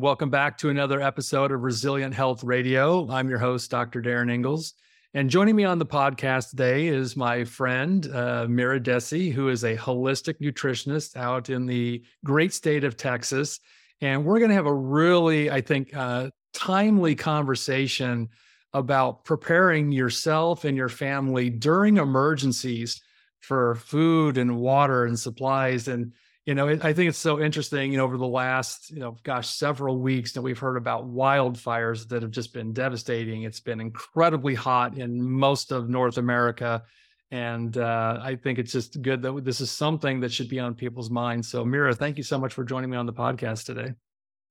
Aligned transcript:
Welcome 0.00 0.30
back 0.30 0.56
to 0.58 0.68
another 0.68 1.00
episode 1.02 1.50
of 1.50 1.64
Resilient 1.64 2.14
Health 2.14 2.44
Radio. 2.44 3.10
I'm 3.10 3.28
your 3.28 3.40
host, 3.40 3.68
Dr. 3.68 4.00
Darin 4.00 4.28
Ingels. 4.28 4.74
And 5.12 5.28
joining 5.28 5.56
me 5.56 5.64
on 5.64 5.80
the 5.80 5.86
podcast 5.86 6.50
today 6.50 6.86
is 6.86 7.16
my 7.16 7.42
friend, 7.42 8.08
uh, 8.14 8.46
Mira 8.48 8.78
Dessy, 8.78 9.32
who 9.32 9.48
is 9.48 9.64
a 9.64 9.76
holistic 9.76 10.40
nutritionist 10.40 11.16
out 11.16 11.50
in 11.50 11.66
the 11.66 12.04
great 12.24 12.52
state 12.52 12.84
of 12.84 12.96
Texas. 12.96 13.58
And 14.00 14.24
we're 14.24 14.38
going 14.38 14.50
to 14.50 14.54
have 14.54 14.66
a 14.66 14.72
really, 14.72 15.50
I 15.50 15.60
think, 15.60 15.92
uh, 15.96 16.30
timely 16.54 17.16
conversation 17.16 18.28
about 18.74 19.24
preparing 19.24 19.90
yourself 19.90 20.64
and 20.64 20.76
your 20.76 20.88
family 20.88 21.50
during 21.50 21.96
emergencies 21.96 23.02
for 23.40 23.74
food 23.74 24.38
and 24.38 24.58
water 24.58 25.06
and 25.06 25.18
supplies. 25.18 25.88
And 25.88 26.12
you 26.48 26.54
know, 26.54 26.66
I 26.66 26.94
think 26.94 27.10
it's 27.10 27.18
so 27.18 27.42
interesting. 27.42 27.92
You 27.92 27.98
know, 27.98 28.04
over 28.04 28.16
the 28.16 28.26
last, 28.26 28.90
you 28.90 29.00
know, 29.00 29.18
gosh, 29.22 29.50
several 29.50 29.98
weeks 29.98 30.32
that 30.32 30.40
we've 30.40 30.58
heard 30.58 30.78
about 30.78 31.06
wildfires 31.06 32.08
that 32.08 32.22
have 32.22 32.30
just 32.30 32.54
been 32.54 32.72
devastating. 32.72 33.42
It's 33.42 33.60
been 33.60 33.82
incredibly 33.82 34.54
hot 34.54 34.96
in 34.96 35.22
most 35.30 35.72
of 35.72 35.90
North 35.90 36.16
America, 36.16 36.84
and 37.30 37.76
uh, 37.76 38.20
I 38.22 38.36
think 38.36 38.58
it's 38.58 38.72
just 38.72 39.02
good 39.02 39.20
that 39.20 39.44
this 39.44 39.60
is 39.60 39.70
something 39.70 40.20
that 40.20 40.32
should 40.32 40.48
be 40.48 40.58
on 40.58 40.74
people's 40.74 41.10
minds. 41.10 41.48
So, 41.48 41.66
Mira, 41.66 41.94
thank 41.94 42.16
you 42.16 42.22
so 42.22 42.38
much 42.38 42.54
for 42.54 42.64
joining 42.64 42.88
me 42.88 42.96
on 42.96 43.04
the 43.04 43.12
podcast 43.12 43.66
today. 43.66 43.92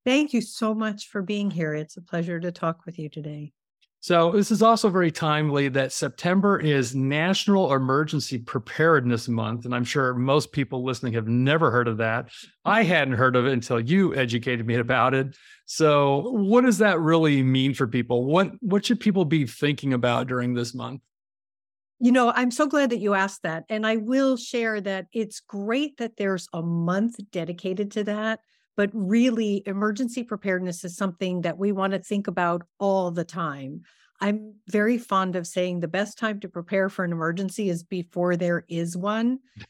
Thank 0.06 0.34
you 0.34 0.42
so 0.42 0.76
much 0.76 1.08
for 1.08 1.24
being 1.24 1.50
here. 1.50 1.74
It's 1.74 1.98
a 1.98 2.02
pleasure 2.04 2.40
to 2.40 2.52
talk 2.52 2.86
with 2.86 3.00
you 3.00 3.10
today. 3.10 3.54
So, 4.00 4.32
this 4.32 4.52
is 4.52 4.62
also 4.62 4.90
very 4.90 5.12
timely 5.12 5.70
that 5.70 5.92
September 5.92 6.60
is 6.60 6.96
National 6.96 7.74
Emergency 7.74 8.38
Preparedness 8.38 9.28
Month. 9.28 9.66
And 9.66 9.74
I'm 9.74 9.84
sure 9.84 10.14
most 10.14 10.52
people 10.52 10.84
listening 10.84 11.14
have 11.14 11.28
never 11.28 11.72
heard 11.72 11.88
of 11.88 11.98
that. 11.98 12.30
I 12.64 12.84
hadn't 12.84 13.16
heard 13.16 13.36
of 13.36 13.48
it 13.48 13.54
until 13.54 13.80
you 13.80 14.16
educated 14.16 14.68
me 14.68 14.76
about 14.76 15.14
it. 15.14 15.36
So, 15.66 16.30
what 16.32 16.62
does 16.62 16.78
that 16.78 17.00
really 17.00 17.42
mean 17.42 17.74
for 17.74 17.88
people? 17.88 18.26
What, 18.26 18.52
what 18.62 18.86
should 18.86 19.00
people 19.00 19.26
be 19.26 19.48
thinking 19.48 19.94
about 19.94 20.28
during 20.28 20.54
this 20.54 20.76
month? 20.76 21.02
You 22.00 22.12
know, 22.12 22.32
I'm 22.36 22.52
so 22.52 22.68
glad 22.68 22.92
that 22.92 23.00
you 23.00 23.16
asked 23.16 23.42
that. 23.42 23.66
And 23.68 23.86
I 23.86 23.98
will 23.98 24.38
share 24.38 24.80
that 24.82 25.08
it's 25.12 25.40
great 25.40 25.98
that 25.98 26.18
there's 26.18 26.48
a 26.54 26.62
month 26.62 27.16
dedicated 27.32 27.92
to 27.94 28.04
that. 28.04 28.40
But 28.78 28.92
really, 28.94 29.64
emergency 29.66 30.24
preparedness 30.24 30.86
is 30.86 30.96
something 30.96 31.42
that 31.42 31.58
we 31.58 31.74
want 31.74 31.94
to 31.94 32.00
think 32.00 32.28
about 32.28 32.62
all 32.80 33.12
the 33.12 33.26
time. 33.26 33.82
I'm 34.22 34.54
very 34.70 34.98
fond 34.98 35.36
of 35.36 35.46
saying 35.46 35.80
the 35.80 35.88
best 35.88 36.18
time 36.18 36.40
to 36.40 36.50
prepare 36.50 36.88
for 36.88 37.04
an 37.04 37.12
emergency 37.12 37.70
is 37.70 37.84
before 37.84 38.38
there 38.38 38.64
is 38.70 38.96
one. 38.96 39.40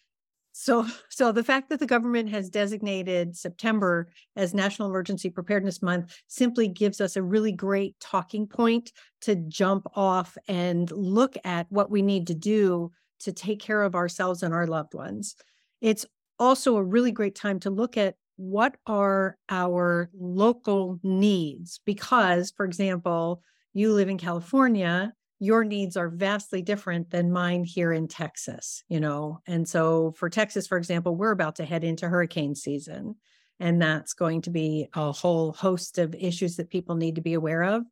So, 0.59 0.87
so 1.09 1.31
the 1.31 1.43
fact 1.43 1.69
that 1.69 1.79
the 1.79 1.85
government 1.85 2.29
has 2.29 2.49
designated 2.49 3.37
September 3.37 4.09
as 4.35 4.55
National 4.55 4.89
Emergency 4.89 5.29
Preparedness 5.29 5.83
Month 5.83 6.19
simply 6.25 6.67
gives 6.67 6.99
us 6.99 7.15
a 7.15 7.21
really 7.21 7.51
great 7.51 7.95
talking 7.99 8.47
point 8.47 8.91
to 9.21 9.35
jump 9.35 9.85
off 9.93 10.35
and 10.47 10.89
look 10.89 11.37
at 11.43 11.67
what 11.69 11.91
we 11.91 12.01
need 12.01 12.25
to 12.25 12.33
do 12.33 12.91
to 13.19 13.31
take 13.31 13.59
care 13.59 13.83
of 13.83 13.93
ourselves 13.93 14.41
and 14.41 14.51
our 14.51 14.65
loved 14.65 14.95
ones. 14.95 15.35
It's 15.79 16.07
also 16.39 16.77
a 16.77 16.83
really 16.83 17.11
great 17.11 17.35
time 17.35 17.59
to 17.59 17.69
look 17.69 17.95
at 17.95 18.15
what 18.37 18.77
are 18.85 19.37
our 19.49 20.09
local 20.13 20.99
needs? 21.03 21.81
Because, 21.85 22.51
for 22.55 22.65
example, 22.65 23.41
you 23.73 23.93
live 23.93 24.09
in 24.09 24.17
California, 24.17 25.13
your 25.39 25.63
needs 25.63 25.97
are 25.97 26.09
vastly 26.09 26.61
different 26.61 27.11
than 27.11 27.31
mine 27.31 27.63
here 27.63 27.91
in 27.91 28.07
Texas, 28.07 28.83
you 28.87 28.99
know. 28.99 29.39
And 29.45 29.67
so 29.67 30.13
for 30.13 30.29
Texas, 30.29 30.65
for 30.65 30.77
example, 30.77 31.15
we're 31.15 31.31
about 31.31 31.55
to 31.57 31.65
head 31.65 31.83
into 31.83 32.07
hurricane 32.07 32.55
season. 32.55 33.15
And 33.59 33.81
that's 33.81 34.13
going 34.13 34.41
to 34.41 34.49
be 34.49 34.87
a 34.93 35.11
whole 35.11 35.51
host 35.51 35.97
of 35.97 36.15
issues 36.15 36.55
that 36.55 36.69
people 36.69 36.95
need 36.95 37.15
to 37.15 37.21
be 37.21 37.33
aware 37.33 37.63
of. 37.63 37.83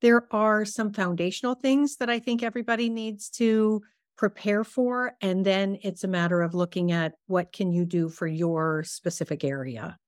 There 0.00 0.26
are 0.32 0.64
some 0.64 0.92
foundational 0.92 1.54
things 1.54 1.96
that 1.96 2.10
I 2.10 2.18
think 2.18 2.42
everybody 2.42 2.90
needs 2.90 3.30
to 3.30 3.82
prepare 4.16 4.64
for 4.64 5.12
and 5.20 5.44
then 5.44 5.78
it's 5.82 6.04
a 6.04 6.08
matter 6.08 6.42
of 6.42 6.54
looking 6.54 6.92
at 6.92 7.14
what 7.26 7.52
can 7.52 7.72
you 7.72 7.84
do 7.84 8.08
for 8.08 8.26
your 8.26 8.84
specific 8.84 9.44
area 9.44 9.98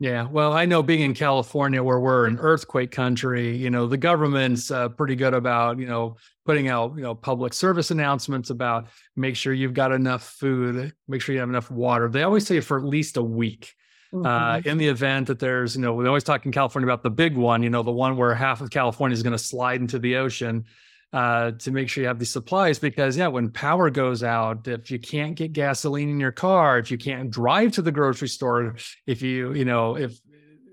yeah, 0.00 0.28
well, 0.30 0.52
I 0.52 0.64
know 0.64 0.80
being 0.80 1.00
in 1.00 1.12
California, 1.12 1.82
where 1.82 1.98
we're 1.98 2.26
an 2.26 2.38
earthquake 2.38 2.92
country, 2.92 3.56
you 3.56 3.68
know, 3.68 3.88
the 3.88 3.96
government's 3.96 4.70
uh, 4.70 4.90
pretty 4.90 5.16
good 5.16 5.34
about, 5.34 5.80
you 5.80 5.86
know, 5.86 6.16
putting 6.46 6.68
out, 6.68 6.94
you 6.94 7.02
know, 7.02 7.16
public 7.16 7.52
service 7.52 7.90
announcements 7.90 8.50
about 8.50 8.86
make 9.16 9.34
sure 9.34 9.52
you've 9.52 9.74
got 9.74 9.90
enough 9.90 10.22
food, 10.22 10.94
make 11.08 11.20
sure 11.20 11.34
you 11.34 11.40
have 11.40 11.48
enough 11.48 11.68
water. 11.68 12.08
They 12.08 12.22
always 12.22 12.46
say 12.46 12.60
for 12.60 12.78
at 12.78 12.84
least 12.84 13.16
a 13.16 13.22
week. 13.22 13.74
Uh, 14.12 14.16
mm-hmm. 14.16 14.26
Uh, 14.26 14.70
in 14.70 14.78
the 14.78 14.88
event 14.88 15.26
that 15.26 15.38
there's, 15.38 15.76
you 15.76 15.82
know, 15.82 15.92
we 15.92 16.06
always 16.06 16.24
talk 16.24 16.46
in 16.46 16.52
California 16.52 16.86
about 16.86 17.02
the 17.02 17.10
big 17.10 17.36
one, 17.36 17.62
you 17.62 17.68
know, 17.68 17.82
the 17.82 17.90
one 17.90 18.16
where 18.16 18.34
half 18.34 18.62
of 18.62 18.70
California 18.70 19.12
is 19.12 19.22
going 19.22 19.36
to 19.36 19.38
slide 19.38 19.80
into 19.82 19.98
the 19.98 20.16
ocean 20.16 20.64
uh, 21.12 21.52
to 21.52 21.70
make 21.70 21.88
sure 21.88 22.02
you 22.02 22.08
have 22.08 22.18
these 22.18 22.32
supplies 22.32 22.78
because 22.78 23.16
yeah 23.16 23.26
when 23.26 23.50
power 23.50 23.88
goes 23.88 24.22
out 24.22 24.68
if 24.68 24.90
you 24.90 24.98
can't 24.98 25.36
get 25.36 25.52
gasoline 25.52 26.10
in 26.10 26.20
your 26.20 26.32
car 26.32 26.78
if 26.78 26.90
you 26.90 26.98
can't 26.98 27.30
drive 27.30 27.72
to 27.72 27.82
the 27.82 27.92
grocery 27.92 28.28
store 28.28 28.76
if 29.06 29.22
you 29.22 29.52
you 29.54 29.64
know 29.64 29.96
if 29.96 30.18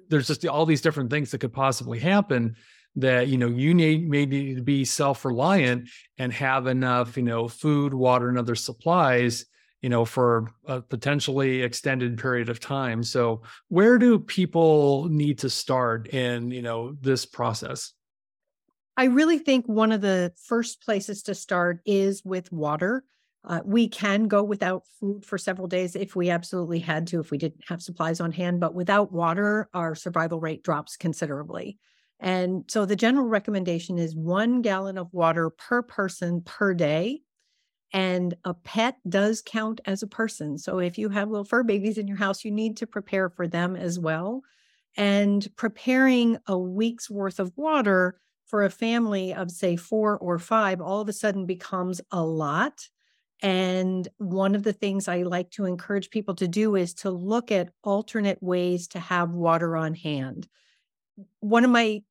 there's 0.09 0.27
just 0.27 0.45
all 0.45 0.65
these 0.65 0.81
different 0.81 1.09
things 1.09 1.31
that 1.31 1.39
could 1.39 1.53
possibly 1.53 1.99
happen 1.99 2.55
that 2.97 3.27
you 3.27 3.37
know 3.37 3.47
you 3.47 3.73
need 3.73 4.09
may 4.09 4.25
need 4.25 4.55
to 4.55 4.61
be 4.61 4.83
self-reliant 4.83 5.89
and 6.17 6.33
have 6.33 6.67
enough 6.67 7.15
you 7.15 7.23
know 7.23 7.47
food 7.47 7.93
water 7.93 8.29
and 8.29 8.37
other 8.37 8.55
supplies 8.55 9.45
you 9.85 9.89
know 9.89 10.03
for 10.03 10.51
a 10.65 10.81
potentially 10.81 11.61
extended 11.61 12.17
period 12.17 12.49
of 12.49 12.59
time. 12.59 13.03
So 13.03 13.43
where 13.67 13.99
do 13.99 14.17
people 14.17 15.07
need 15.09 15.37
to 15.39 15.49
start 15.51 16.07
in 16.07 16.49
you 16.49 16.63
know 16.63 16.95
this 17.01 17.23
process 17.23 17.93
I 18.97 19.05
really 19.05 19.39
think 19.39 19.65
one 19.67 19.91
of 19.91 20.01
the 20.01 20.33
first 20.37 20.81
places 20.81 21.23
to 21.23 21.35
start 21.35 21.81
is 21.85 22.23
with 22.23 22.51
water. 22.51 23.03
Uh, 23.43 23.61
we 23.63 23.87
can 23.87 24.27
go 24.27 24.41
without 24.41 24.83
food 24.99 25.25
for 25.25 25.37
several 25.37 25.67
days 25.67 25.95
if 25.95 26.15
we 26.15 26.29
absolutely 26.29 26.79
had 26.79 27.05
to, 27.07 27.19
if 27.19 27.29
we 27.29 27.37
didn't 27.37 27.63
have 27.67 27.81
supplies 27.81 28.19
on 28.19 28.31
hand. 28.31 28.59
But 28.59 28.73
without 28.73 29.11
water, 29.11 29.69
our 29.73 29.95
survival 29.95 30.39
rate 30.39 30.63
drops 30.63 30.97
considerably. 30.97 31.77
And 32.19 32.63
so 32.67 32.85
the 32.85 32.95
general 32.95 33.27
recommendation 33.27 33.99
is 33.99 34.15
one 34.15 34.61
gallon 34.61 34.97
of 34.97 35.13
water 35.13 35.49
per 35.49 35.81
person 35.81 36.41
per 36.41 36.73
day. 36.73 37.21
And 37.93 38.33
a 38.45 38.53
pet 38.53 38.97
does 39.07 39.43
count 39.45 39.79
as 39.85 40.01
a 40.01 40.07
person. 40.07 40.57
So 40.57 40.79
if 40.79 40.97
you 40.97 41.09
have 41.09 41.29
little 41.29 41.45
fur 41.45 41.63
babies 41.63 41.97
in 41.97 42.07
your 42.07 42.17
house, 42.17 42.43
you 42.43 42.51
need 42.51 42.77
to 42.77 42.87
prepare 42.87 43.29
for 43.29 43.47
them 43.47 43.75
as 43.75 43.99
well. 43.99 44.41
And 44.97 45.47
preparing 45.55 46.37
a 46.47 46.57
week's 46.57 47.09
worth 47.09 47.39
of 47.39 47.51
water 47.55 48.17
for 48.45 48.63
a 48.63 48.69
family 48.69 49.33
of, 49.33 49.51
say, 49.51 49.75
four 49.75 50.17
or 50.17 50.39
five, 50.39 50.81
all 50.81 51.01
of 51.01 51.09
a 51.09 51.13
sudden 51.13 51.45
becomes 51.45 52.01
a 52.11 52.23
lot. 52.23 52.87
And 53.41 54.07
one 54.17 54.55
of 54.55 54.63
the 54.63 54.73
things 54.73 55.07
I 55.07 55.23
like 55.23 55.51
to 55.51 55.65
encourage 55.65 56.09
people 56.09 56.35
to 56.35 56.47
do 56.47 56.75
is 56.75 56.93
to 56.95 57.11
look 57.11 57.51
at 57.51 57.71
alternate 57.83 58.41
ways 58.41 58.87
to 58.89 58.99
have 58.99 59.31
water 59.31 59.75
on 59.75 59.93
hand. 59.93 60.47
One 61.39 61.65
of 61.65 61.71
my 61.71 62.01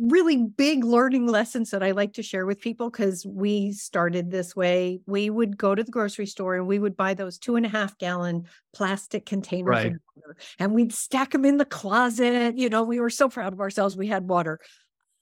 really 0.00 0.36
big 0.36 0.84
learning 0.84 1.26
lessons 1.28 1.70
that 1.70 1.82
I 1.82 1.90
like 1.92 2.14
to 2.14 2.22
share 2.22 2.46
with 2.46 2.60
people 2.60 2.90
because 2.90 3.26
we 3.26 3.72
started 3.72 4.30
this 4.30 4.54
way. 4.54 5.00
We 5.06 5.30
would 5.30 5.56
go 5.56 5.74
to 5.74 5.82
the 5.82 5.90
grocery 5.90 6.26
store 6.26 6.56
and 6.56 6.66
we 6.66 6.78
would 6.78 6.96
buy 6.96 7.14
those 7.14 7.38
two 7.38 7.56
and 7.56 7.66
a 7.66 7.68
half 7.68 7.98
gallon 7.98 8.46
plastic 8.72 9.26
containers 9.26 9.68
right. 9.68 9.92
and 10.58 10.72
we'd 10.72 10.92
stack 10.92 11.30
them 11.30 11.44
in 11.44 11.56
the 11.56 11.64
closet. 11.64 12.56
You 12.56 12.68
know, 12.68 12.84
we 12.84 13.00
were 13.00 13.10
so 13.10 13.28
proud 13.28 13.52
of 13.52 13.60
ourselves. 13.60 13.96
We 13.96 14.06
had 14.06 14.28
water 14.28 14.60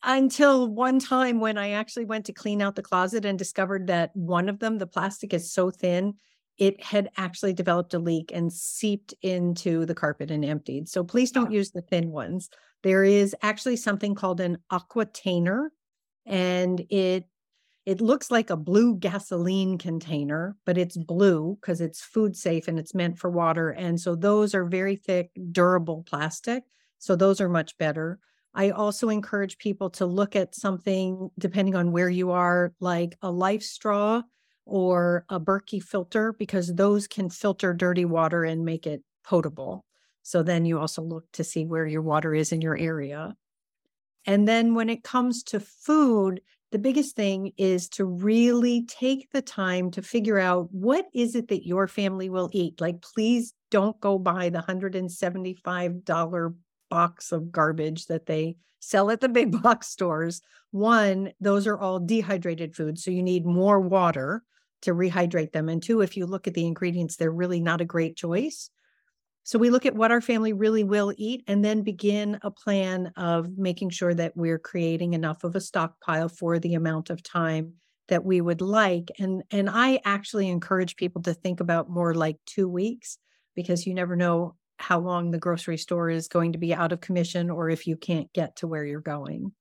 until 0.02 0.68
one 0.68 0.98
time 0.98 1.40
when 1.40 1.58
I 1.58 1.70
actually 1.70 2.04
went 2.04 2.26
to 2.26 2.32
clean 2.32 2.62
out 2.62 2.76
the 2.76 2.82
closet 2.82 3.24
and 3.24 3.38
discovered 3.38 3.86
that 3.88 4.14
one 4.14 4.48
of 4.48 4.58
them, 4.58 4.78
the 4.78 4.86
plastic 4.86 5.34
is 5.34 5.52
so 5.52 5.70
thin, 5.70 6.14
it 6.58 6.82
had 6.82 7.10
actually 7.16 7.54
developed 7.54 7.94
a 7.94 7.98
leak 7.98 8.30
and 8.34 8.52
seeped 8.52 9.14
into 9.22 9.86
the 9.86 9.94
carpet 9.94 10.30
and 10.30 10.44
emptied. 10.44 10.88
So 10.88 11.02
please 11.02 11.32
don't 11.32 11.52
use 11.52 11.70
the 11.70 11.82
thin 11.82 12.10
ones. 12.10 12.50
There 12.82 13.04
is 13.04 13.34
actually 13.42 13.76
something 13.76 14.14
called 14.14 14.40
an 14.40 14.58
aquatainer, 14.70 15.68
and 16.26 16.80
it 16.90 17.26
it 17.86 18.00
looks 18.00 18.30
like 18.30 18.50
a 18.50 18.56
blue 18.56 18.94
gasoline 18.94 19.78
container, 19.78 20.54
but 20.66 20.76
it's 20.76 20.98
blue 20.98 21.56
because 21.60 21.80
it's 21.80 22.02
food 22.02 22.36
safe 22.36 22.68
and 22.68 22.78
it's 22.78 22.94
meant 22.94 23.18
for 23.18 23.30
water. 23.30 23.70
And 23.70 23.98
so 23.98 24.14
those 24.14 24.54
are 24.54 24.66
very 24.66 24.96
thick, 24.96 25.30
durable 25.50 26.04
plastic. 26.06 26.62
So 26.98 27.16
those 27.16 27.40
are 27.40 27.48
much 27.48 27.76
better. 27.78 28.18
I 28.54 28.70
also 28.70 29.08
encourage 29.08 29.58
people 29.58 29.90
to 29.90 30.06
look 30.06 30.34
at 30.34 30.54
something, 30.54 31.30
depending 31.38 31.76
on 31.76 31.92
where 31.92 32.10
you 32.10 32.32
are, 32.32 32.72
like 32.80 33.16
a 33.22 33.28
LifeStraw 33.28 34.22
or 34.66 35.24
a 35.28 35.38
Berkey 35.38 35.82
filter, 35.82 36.32
because 36.32 36.74
those 36.74 37.06
can 37.06 37.30
filter 37.30 37.72
dirty 37.72 38.04
water 38.04 38.44
and 38.44 38.64
make 38.64 38.86
it 38.86 39.02
potable. 39.24 39.84
So 40.22 40.42
then 40.42 40.64
you 40.64 40.78
also 40.78 41.02
look 41.02 41.24
to 41.32 41.44
see 41.44 41.64
where 41.64 41.86
your 41.86 42.02
water 42.02 42.34
is 42.34 42.52
in 42.52 42.60
your 42.60 42.76
area. 42.76 43.36
And 44.26 44.46
then 44.46 44.74
when 44.74 44.90
it 44.90 45.02
comes 45.02 45.42
to 45.44 45.60
food, 45.60 46.40
the 46.72 46.78
biggest 46.78 47.16
thing 47.16 47.52
is 47.56 47.88
to 47.90 48.04
really 48.04 48.84
take 48.86 49.30
the 49.32 49.42
time 49.42 49.90
to 49.92 50.02
figure 50.02 50.38
out 50.38 50.68
what 50.72 51.06
is 51.14 51.34
it 51.34 51.48
that 51.48 51.66
your 51.66 51.88
family 51.88 52.28
will 52.30 52.48
eat. 52.52 52.80
Like, 52.80 53.02
please 53.02 53.54
don't 53.70 53.98
go 54.00 54.18
buy 54.18 54.50
the 54.50 54.60
$175 54.60 56.54
box 56.90 57.32
of 57.32 57.50
garbage 57.50 58.06
that 58.06 58.26
they 58.26 58.56
sell 58.80 59.10
at 59.10 59.20
the 59.20 59.28
big 59.28 59.62
box 59.62 59.88
stores. 59.88 60.42
One, 60.70 61.32
those 61.40 61.66
are 61.66 61.78
all 61.78 61.98
dehydrated 61.98 62.76
foods. 62.76 63.02
So 63.02 63.10
you 63.10 63.22
need 63.22 63.46
more 63.46 63.80
water 63.80 64.42
to 64.82 64.94
rehydrate 64.94 65.52
them. 65.52 65.68
And 65.68 65.82
two, 65.82 66.00
if 66.00 66.16
you 66.16 66.26
look 66.26 66.46
at 66.46 66.54
the 66.54 66.66
ingredients, 66.66 67.16
they're 67.16 67.30
really 67.30 67.60
not 67.60 67.80
a 67.80 67.86
great 67.86 68.16
choice. 68.16 68.70
So 69.42 69.58
we 69.58 69.70
look 69.70 69.86
at 69.86 69.96
what 69.96 70.12
our 70.12 70.20
family 70.20 70.52
really 70.52 70.84
will 70.84 71.12
eat 71.16 71.42
and 71.46 71.64
then 71.64 71.82
begin 71.82 72.38
a 72.42 72.50
plan 72.50 73.12
of 73.16 73.56
making 73.56 73.90
sure 73.90 74.14
that 74.14 74.36
we're 74.36 74.58
creating 74.58 75.14
enough 75.14 75.44
of 75.44 75.56
a 75.56 75.60
stockpile 75.60 76.28
for 76.28 76.58
the 76.58 76.74
amount 76.74 77.10
of 77.10 77.22
time 77.22 77.74
that 78.08 78.24
we 78.24 78.40
would 78.40 78.60
like. 78.60 79.10
And 79.18 79.42
and 79.50 79.70
I 79.70 80.00
actually 80.04 80.48
encourage 80.48 80.96
people 80.96 81.22
to 81.22 81.34
think 81.34 81.60
about 81.60 81.88
more 81.88 82.14
like 82.14 82.36
2 82.46 82.68
weeks 82.68 83.18
because 83.54 83.86
you 83.86 83.94
never 83.94 84.14
know 84.14 84.56
how 84.80 84.98
long 84.98 85.30
the 85.30 85.38
grocery 85.38 85.76
store 85.76 86.10
is 86.10 86.28
going 86.28 86.52
to 86.52 86.58
be 86.58 86.74
out 86.74 86.92
of 86.92 87.00
commission 87.00 87.50
or 87.50 87.68
if 87.68 87.86
you 87.86 87.96
can't 87.96 88.32
get 88.32 88.56
to 88.56 88.66
where 88.66 88.84
you're 88.84 89.00
going. 89.00 89.52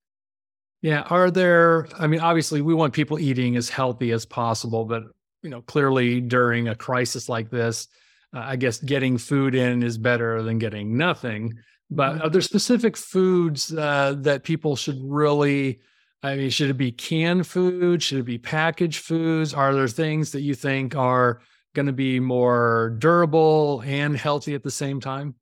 Yeah. 0.81 1.01
Are 1.09 1.29
there, 1.29 1.87
I 1.99 2.07
mean, 2.07 2.21
obviously, 2.21 2.61
we 2.61 2.73
want 2.73 2.93
people 2.93 3.19
eating 3.19 3.57
as 3.57 3.69
healthy 3.69 4.11
as 4.11 4.25
possible, 4.25 4.85
but, 4.85 5.03
you 5.43 5.49
know, 5.49 5.61
clearly 5.61 6.21
during 6.21 6.69
a 6.69 6.75
crisis 6.75 7.27
like 7.27 7.49
this, 7.49 7.87
uh, 8.33 8.39
I 8.39 8.55
guess 8.55 8.77
getting 8.77 9.17
food 9.17 9.55
in 9.55 9.83
is 9.83 9.97
better 9.97 10.41
than 10.41 10.57
getting 10.57 10.95
nothing. 10.95 11.53
But 11.91 12.13
mm-hmm. 12.13 12.21
are 12.21 12.29
there 12.29 12.41
specific 12.41 12.95
foods 12.95 13.73
uh, 13.73 14.15
that 14.19 14.43
people 14.43 14.77
should 14.77 14.99
really, 15.03 15.81
I 16.23 16.35
mean, 16.35 16.49
should 16.49 16.69
it 16.69 16.77
be 16.77 16.91
canned 16.91 17.45
food? 17.45 18.01
Should 18.01 18.19
it 18.19 18.25
be 18.25 18.37
packaged 18.37 19.03
foods? 19.03 19.53
Are 19.53 19.73
there 19.73 19.87
things 19.87 20.31
that 20.31 20.41
you 20.41 20.55
think 20.55 20.95
are 20.95 21.41
going 21.79 21.85
to 21.85 21.93
be 21.93 22.19
more 22.19 22.97
durable 22.99 23.81
and 23.85 24.17
healthy 24.17 24.53
at 24.53 24.63
the 24.63 24.71
same 24.71 24.99
time? 24.99 25.33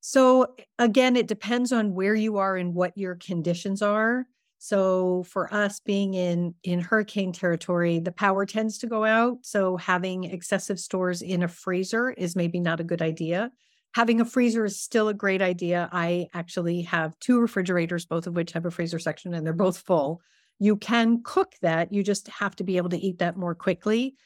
So, 0.00 0.54
again, 0.78 1.16
it 1.16 1.26
depends 1.26 1.72
on 1.72 1.94
where 1.94 2.14
you 2.14 2.36
are 2.36 2.58
and 2.58 2.74
what 2.74 2.98
your 2.98 3.14
conditions 3.14 3.80
are. 3.80 4.26
So 4.58 5.22
for 5.22 5.52
us 5.54 5.80
being 5.80 6.12
in 6.12 6.54
in 6.64 6.80
hurricane 6.80 7.32
territory, 7.32 7.98
the 7.98 8.12
power 8.12 8.44
tends 8.44 8.76
to 8.78 8.86
go 8.86 9.04
out. 9.04 9.38
So 9.42 9.78
having 9.78 10.24
excessive 10.24 10.78
stores 10.78 11.22
in 11.22 11.44
a 11.44 11.48
freezer 11.48 12.10
is 12.10 12.36
maybe 12.36 12.60
not 12.60 12.80
a 12.80 12.84
good 12.84 13.00
idea. 13.00 13.50
Having 13.94 14.20
a 14.20 14.26
freezer 14.26 14.66
is 14.66 14.78
still 14.78 15.08
a 15.08 15.14
great 15.14 15.40
idea. 15.40 15.88
I 15.92 16.26
actually 16.34 16.82
have 16.82 17.18
two 17.20 17.40
refrigerators, 17.40 18.04
both 18.04 18.26
of 18.26 18.34
which 18.34 18.52
have 18.52 18.66
a 18.66 18.70
freezer 18.70 18.98
section 18.98 19.32
and 19.32 19.46
they're 19.46 19.54
both 19.54 19.78
full. 19.78 20.20
You 20.58 20.76
can 20.76 21.22
cook 21.22 21.54
that. 21.62 21.92
You 21.92 22.02
just 22.02 22.26
have 22.28 22.54
to 22.56 22.64
be 22.64 22.76
able 22.76 22.90
to 22.90 22.98
eat 22.98 23.20
that 23.20 23.36
more 23.36 23.54
quickly. 23.54 24.16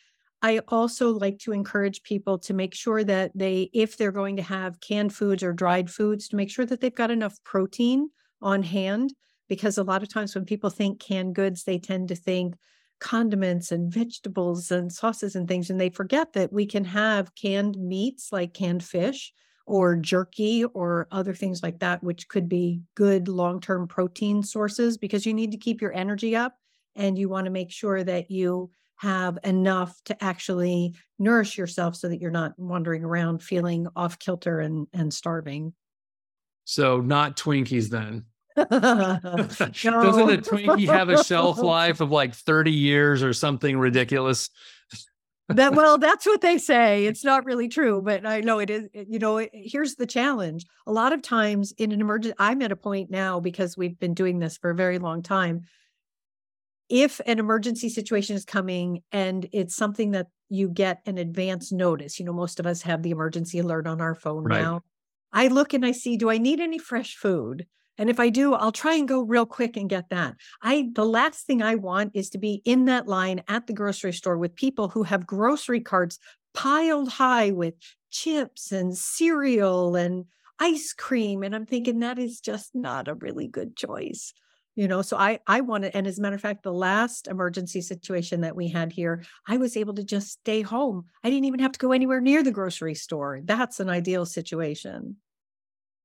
I 0.42 0.58
also 0.68 1.10
like 1.10 1.38
to 1.40 1.52
encourage 1.52 2.02
people 2.02 2.36
to 2.40 2.52
make 2.54 2.74
sure 2.74 3.04
that 3.04 3.30
they, 3.34 3.70
if 3.72 3.96
they're 3.96 4.12
going 4.12 4.36
to 4.36 4.42
have 4.42 4.80
canned 4.80 5.14
foods 5.14 5.42
or 5.42 5.52
dried 5.52 5.88
foods, 5.88 6.28
to 6.28 6.36
make 6.36 6.50
sure 6.50 6.66
that 6.66 6.80
they've 6.80 6.94
got 6.94 7.12
enough 7.12 7.42
protein 7.44 8.10
on 8.40 8.64
hand 8.64 9.14
because 9.48 9.78
a 9.78 9.84
lot 9.84 10.02
of 10.02 10.08
times 10.12 10.34
when 10.34 10.44
people 10.44 10.70
think 10.70 10.98
canned 10.98 11.34
goods, 11.34 11.62
they 11.64 11.78
tend 11.78 12.08
to 12.08 12.16
think 12.16 12.56
condiments 12.98 13.70
and 13.70 13.92
vegetables 13.92 14.70
and 14.70 14.92
sauces 14.92 15.36
and 15.36 15.46
things, 15.46 15.70
and 15.70 15.80
they 15.80 15.90
forget 15.90 16.32
that 16.32 16.52
we 16.52 16.66
can 16.66 16.84
have 16.84 17.34
canned 17.34 17.76
meats 17.78 18.32
like 18.32 18.54
canned 18.54 18.82
fish 18.82 19.32
or 19.66 19.94
jerky 19.96 20.64
or 20.64 21.06
other 21.12 21.34
things 21.34 21.62
like 21.62 21.78
that, 21.80 22.02
which 22.02 22.28
could 22.28 22.48
be 22.48 22.80
good 22.96 23.28
long 23.28 23.60
term 23.60 23.86
protein 23.86 24.42
sources 24.42 24.96
because 24.98 25.24
you 25.24 25.34
need 25.34 25.52
to 25.52 25.58
keep 25.58 25.80
your 25.80 25.92
energy 25.92 26.34
up 26.34 26.56
and 26.96 27.16
you 27.16 27.28
want 27.28 27.44
to 27.44 27.50
make 27.50 27.70
sure 27.70 28.02
that 28.02 28.30
you 28.30 28.70
have 29.02 29.36
enough 29.42 30.00
to 30.04 30.22
actually 30.22 30.94
nourish 31.18 31.58
yourself 31.58 31.96
so 31.96 32.08
that 32.08 32.20
you're 32.20 32.30
not 32.30 32.56
wandering 32.56 33.02
around 33.02 33.42
feeling 33.42 33.88
off 33.96 34.16
kilter 34.20 34.60
and, 34.60 34.86
and 34.92 35.12
starving. 35.12 35.72
So, 36.64 37.00
not 37.00 37.36
Twinkies 37.36 37.88
then. 37.88 38.26
Doesn't 38.56 38.70
a 38.70 40.38
Twinkie 40.38 40.86
have 40.86 41.08
a 41.08 41.24
shelf 41.24 41.58
life 41.58 42.00
of 42.00 42.12
like 42.12 42.32
30 42.32 42.70
years 42.70 43.24
or 43.24 43.32
something 43.32 43.76
ridiculous? 43.76 44.50
that 45.48 45.74
well, 45.74 45.98
that's 45.98 46.24
what 46.24 46.40
they 46.40 46.56
say. 46.58 47.04
It's 47.06 47.24
not 47.24 47.44
really 47.44 47.66
true, 47.66 48.02
but 48.02 48.24
I 48.24 48.40
know 48.40 48.60
it 48.60 48.70
is. 48.70 48.84
You 48.94 49.18
know, 49.18 49.38
it, 49.38 49.50
here's 49.52 49.96
the 49.96 50.06
challenge. 50.06 50.64
A 50.86 50.92
lot 50.92 51.12
of 51.12 51.22
times 51.22 51.72
in 51.72 51.90
an 51.90 52.00
emergency, 52.00 52.36
I'm 52.38 52.62
at 52.62 52.70
a 52.70 52.76
point 52.76 53.10
now 53.10 53.40
because 53.40 53.76
we've 53.76 53.98
been 53.98 54.14
doing 54.14 54.38
this 54.38 54.58
for 54.58 54.70
a 54.70 54.76
very 54.76 55.00
long 55.00 55.22
time. 55.22 55.62
If 56.94 57.22
an 57.24 57.38
emergency 57.38 57.88
situation 57.88 58.36
is 58.36 58.44
coming 58.44 59.02
and 59.12 59.48
it's 59.50 59.74
something 59.74 60.10
that 60.10 60.26
you 60.50 60.68
get 60.68 61.00
an 61.06 61.16
advance 61.16 61.72
notice, 61.72 62.20
you 62.20 62.26
know, 62.26 62.34
most 62.34 62.60
of 62.60 62.66
us 62.66 62.82
have 62.82 63.02
the 63.02 63.12
emergency 63.12 63.60
alert 63.60 63.86
on 63.86 64.02
our 64.02 64.14
phone 64.14 64.44
right. 64.44 64.60
now. 64.60 64.82
I 65.32 65.48
look 65.48 65.72
and 65.72 65.86
I 65.86 65.92
see, 65.92 66.18
do 66.18 66.28
I 66.28 66.36
need 66.36 66.60
any 66.60 66.78
fresh 66.78 67.16
food? 67.16 67.64
And 67.96 68.10
if 68.10 68.20
I 68.20 68.28
do, 68.28 68.52
I'll 68.52 68.72
try 68.72 68.96
and 68.96 69.08
go 69.08 69.22
real 69.22 69.46
quick 69.46 69.78
and 69.78 69.88
get 69.88 70.10
that. 70.10 70.34
I 70.60 70.90
the 70.92 71.06
last 71.06 71.46
thing 71.46 71.62
I 71.62 71.76
want 71.76 72.10
is 72.12 72.28
to 72.30 72.38
be 72.38 72.60
in 72.66 72.84
that 72.84 73.08
line 73.08 73.42
at 73.48 73.66
the 73.66 73.72
grocery 73.72 74.12
store 74.12 74.36
with 74.36 74.54
people 74.54 74.88
who 74.88 75.04
have 75.04 75.26
grocery 75.26 75.80
carts 75.80 76.18
piled 76.52 77.08
high 77.08 77.52
with 77.52 77.72
chips 78.10 78.70
and 78.70 78.94
cereal 78.94 79.96
and 79.96 80.26
ice 80.58 80.92
cream 80.92 81.42
and 81.42 81.54
I'm 81.54 81.64
thinking 81.64 82.00
that 82.00 82.18
is 82.18 82.38
just 82.38 82.74
not 82.74 83.08
a 83.08 83.14
really 83.14 83.48
good 83.48 83.76
choice. 83.76 84.34
You 84.74 84.88
know, 84.88 85.02
so 85.02 85.18
I 85.18 85.40
I 85.46 85.60
wanted 85.60 85.94
and 85.94 86.06
as 86.06 86.18
a 86.18 86.22
matter 86.22 86.34
of 86.34 86.40
fact 86.40 86.62
the 86.62 86.72
last 86.72 87.28
emergency 87.28 87.82
situation 87.82 88.40
that 88.40 88.56
we 88.56 88.68
had 88.68 88.90
here, 88.90 89.22
I 89.46 89.58
was 89.58 89.76
able 89.76 89.94
to 89.94 90.04
just 90.04 90.30
stay 90.30 90.62
home. 90.62 91.04
I 91.22 91.28
didn't 91.28 91.44
even 91.44 91.60
have 91.60 91.72
to 91.72 91.78
go 91.78 91.92
anywhere 91.92 92.20
near 92.20 92.42
the 92.42 92.52
grocery 92.52 92.94
store. 92.94 93.40
That's 93.44 93.80
an 93.80 93.90
ideal 93.90 94.24
situation. 94.24 95.16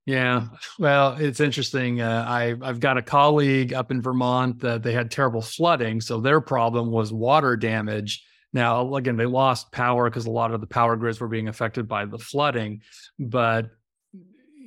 Yeah, 0.06 0.48
well, 0.80 1.18
it's 1.20 1.42
interesting. 1.42 2.02
Uh, 2.02 2.26
I 2.28 2.56
I've 2.62 2.80
got 2.80 2.98
a 2.98 3.02
colleague 3.02 3.74
up 3.74 3.92
in 3.92 4.02
Vermont 4.02 4.60
that 4.62 4.82
they 4.82 4.94
had 4.94 5.12
terrible 5.12 5.42
flooding, 5.42 6.00
so 6.00 6.20
their 6.20 6.40
problem 6.40 6.92
was 6.92 7.12
water 7.12 7.58
damage. 7.58 8.24
Now, 8.54 8.96
again, 8.96 9.18
they 9.18 9.26
lost 9.26 9.72
power 9.72 10.10
because 10.10 10.26
a 10.26 10.32
lot 10.32 10.54
of 10.54 10.62
the 10.62 10.68
power 10.68 10.96
grids 10.96 11.20
were 11.20 11.28
being 11.28 11.50
affected 11.50 11.88
by 11.88 12.06
the 12.06 12.18
flooding. 12.18 12.82
But 13.20 13.70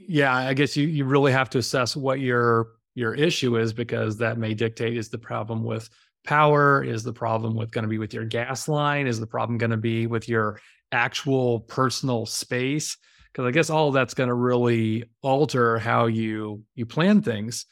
yeah, 0.06 0.34
I 0.34 0.54
guess 0.54 0.76
you 0.76 0.86
you 0.86 1.06
really 1.06 1.32
have 1.32 1.50
to 1.50 1.58
assess 1.58 1.96
what 1.96 2.20
your 2.20 2.68
your 2.94 3.14
issue 3.14 3.56
is 3.56 3.72
because 3.72 4.18
that 4.18 4.38
may 4.38 4.54
dictate 4.54 4.96
is 4.96 5.08
the 5.08 5.18
problem 5.18 5.64
with 5.64 5.88
power? 6.24 6.82
Is 6.82 7.02
the 7.02 7.12
problem 7.12 7.54
with 7.54 7.70
going 7.70 7.84
to 7.84 7.88
be 7.88 7.98
with 7.98 8.14
your 8.14 8.24
gas 8.24 8.68
line? 8.68 9.06
Is 9.06 9.20
the 9.20 9.26
problem 9.26 9.58
going 9.58 9.70
to 9.70 9.76
be 9.76 10.06
with 10.06 10.28
your 10.28 10.60
actual 10.92 11.60
personal 11.60 12.26
space? 12.26 12.96
Because 13.32 13.46
I 13.46 13.52
guess 13.52 13.70
all 13.70 13.92
that's 13.92 14.14
going 14.14 14.28
to 14.28 14.34
really 14.34 15.04
alter 15.22 15.78
how 15.78 16.06
you 16.06 16.64
you 16.74 16.86
plan 16.86 17.22
things. 17.22 17.66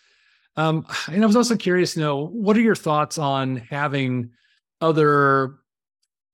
Um, 0.57 0.87
and 1.07 1.23
I 1.23 1.27
was 1.27 1.37
also 1.37 1.57
curious 1.57 1.95
to 1.95 2.01
know 2.01 2.27
what 2.27 2.57
are 2.57 2.61
your 2.61 2.75
thoughts 2.75 3.19
on 3.19 3.57
having 3.57 4.31
other 4.81 5.57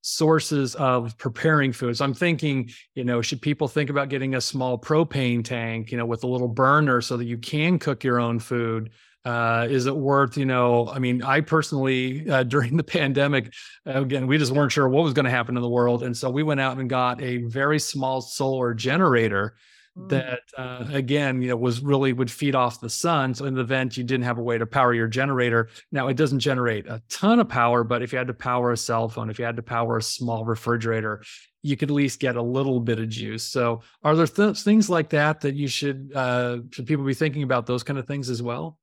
sources 0.04 0.75
of 0.75 1.16
preparing 1.16 1.73
foods. 1.73 2.02
I'm 2.02 2.12
thinking, 2.12 2.70
you 2.94 3.04
know, 3.04 3.23
should 3.23 3.40
people 3.40 3.68
think 3.68 3.88
about 3.88 4.11
getting 4.11 4.34
a 4.34 4.40
small 4.40 4.78
propane 4.78 5.42
tank, 5.42 5.90
you 5.90 5.96
know, 5.96 6.04
with 6.04 6.25
a 6.25 6.26
little 6.26 6.46
burner 6.46 7.00
so 7.00 7.16
that 7.16 7.25
you 7.25 7.38
can 7.38 7.78
cook 7.78 8.04
your 8.04 8.20
own 8.20 8.38
food? 8.38 8.90
Uh, 9.25 9.66
is 9.70 9.87
it 9.87 9.96
worth, 9.96 10.37
you 10.37 10.44
know, 10.44 10.90
I 10.90 10.99
mean, 10.99 11.23
I 11.23 11.40
personally, 11.40 12.28
uh, 12.28 12.42
during 12.54 12.76
the 12.76 12.84
pandemic, 12.84 13.54
again, 13.87 14.26
we 14.26 14.37
just 14.37 14.52
weren't 14.52 14.73
sure 14.73 14.87
what 14.90 15.04
was 15.04 15.14
going 15.14 15.25
to 15.25 15.30
happen 15.30 15.56
in 15.56 15.62
the 15.62 15.70
world. 15.70 16.02
And 16.02 16.14
so 16.14 16.28
we 16.28 16.42
went 16.42 16.61
out 16.61 16.76
and 16.76 16.88
got 16.88 17.23
a 17.23 17.38
very 17.38 17.78
small 17.78 18.20
solar 18.20 18.75
generator. 18.75 19.54
That, 19.97 20.41
uh, 20.59 20.87
again, 20.93 21.41
you 21.41 21.49
know, 21.49 21.57
was 21.57 21.81
really 21.81 22.13
would 22.13 22.31
feed 22.31 22.55
off 22.55 22.81
the 22.81 22.91
sun. 22.91 23.33
So 23.35 23.45
in 23.45 23.55
the 23.55 23.61
event 23.61 23.97
you 23.97 24.03
didn't 24.03 24.25
have 24.25 24.39
a 24.39 24.43
way 24.43 24.59
to 24.59 24.67
power 24.67 24.93
your 24.93 25.07
generator, 25.07 25.69
now 25.93 26.09
it 26.09 26.17
doesn't 26.17 26.41
generate 26.41 26.87
a 26.87 27.01
ton 27.09 27.39
of 27.39 27.49
power, 27.49 27.85
but 27.85 28.03
if 28.03 28.13
you 28.13 28.19
had 28.19 28.27
to 28.27 28.35
power 28.35 28.73
a 28.73 28.77
cell 28.77 29.09
phone, 29.09 29.31
if 29.31 29.39
you 29.39 29.45
had 29.45 29.57
to 29.57 29.63
power 29.63 29.99
a 29.99 30.03
small 30.03 30.45
refrigerator, 30.45 31.23
you 31.63 31.77
could 31.77 31.91
at 31.91 31.95
least 31.95 32.21
get 32.21 32.37
a 32.37 32.43
little 32.43 32.81
bit 32.81 32.99
of 32.99 33.09
juice. 33.09 33.45
So, 33.45 33.83
are 34.03 34.17
there 34.17 34.27
th- 34.27 34.61
things 34.61 34.91
like 34.91 35.11
that 35.11 35.41
that 35.43 35.55
you 35.55 35.69
should 35.69 36.13
uh, 36.15 36.59
should 36.71 36.87
people 36.87 37.05
be 37.05 37.15
thinking 37.15 37.43
about 37.43 37.67
those 37.67 37.83
kind 37.83 37.99
of 37.99 38.07
things 38.07 38.29
as 38.29 38.43
well? 38.43 38.79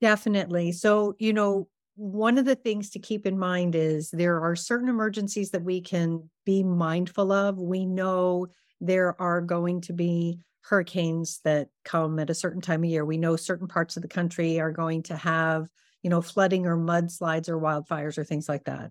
Definitely. 0.00 0.72
So, 0.72 1.16
you 1.18 1.32
know, 1.32 1.68
one 1.96 2.38
of 2.38 2.44
the 2.44 2.56
things 2.56 2.90
to 2.90 2.98
keep 2.98 3.26
in 3.26 3.38
mind 3.38 3.74
is 3.74 4.10
there 4.10 4.40
are 4.40 4.56
certain 4.56 4.88
emergencies 4.88 5.50
that 5.50 5.62
we 5.62 5.80
can 5.80 6.28
be 6.44 6.62
mindful 6.62 7.30
of. 7.30 7.58
We 7.58 7.86
know 7.86 8.48
there 8.86 9.20
are 9.20 9.40
going 9.40 9.80
to 9.82 9.92
be 9.92 10.38
hurricanes 10.62 11.40
that 11.44 11.68
come 11.84 12.18
at 12.18 12.30
a 12.30 12.34
certain 12.34 12.60
time 12.60 12.84
of 12.84 12.90
year. 12.90 13.04
We 13.04 13.18
know 13.18 13.36
certain 13.36 13.68
parts 13.68 13.96
of 13.96 14.02
the 14.02 14.08
country 14.08 14.60
are 14.60 14.72
going 14.72 15.02
to 15.04 15.16
have, 15.16 15.68
you 16.02 16.10
know, 16.10 16.22
flooding 16.22 16.66
or 16.66 16.76
mudslides 16.76 17.48
or 17.48 17.58
wildfires 17.58 18.16
or 18.16 18.24
things 18.24 18.48
like 18.48 18.64
that. 18.64 18.90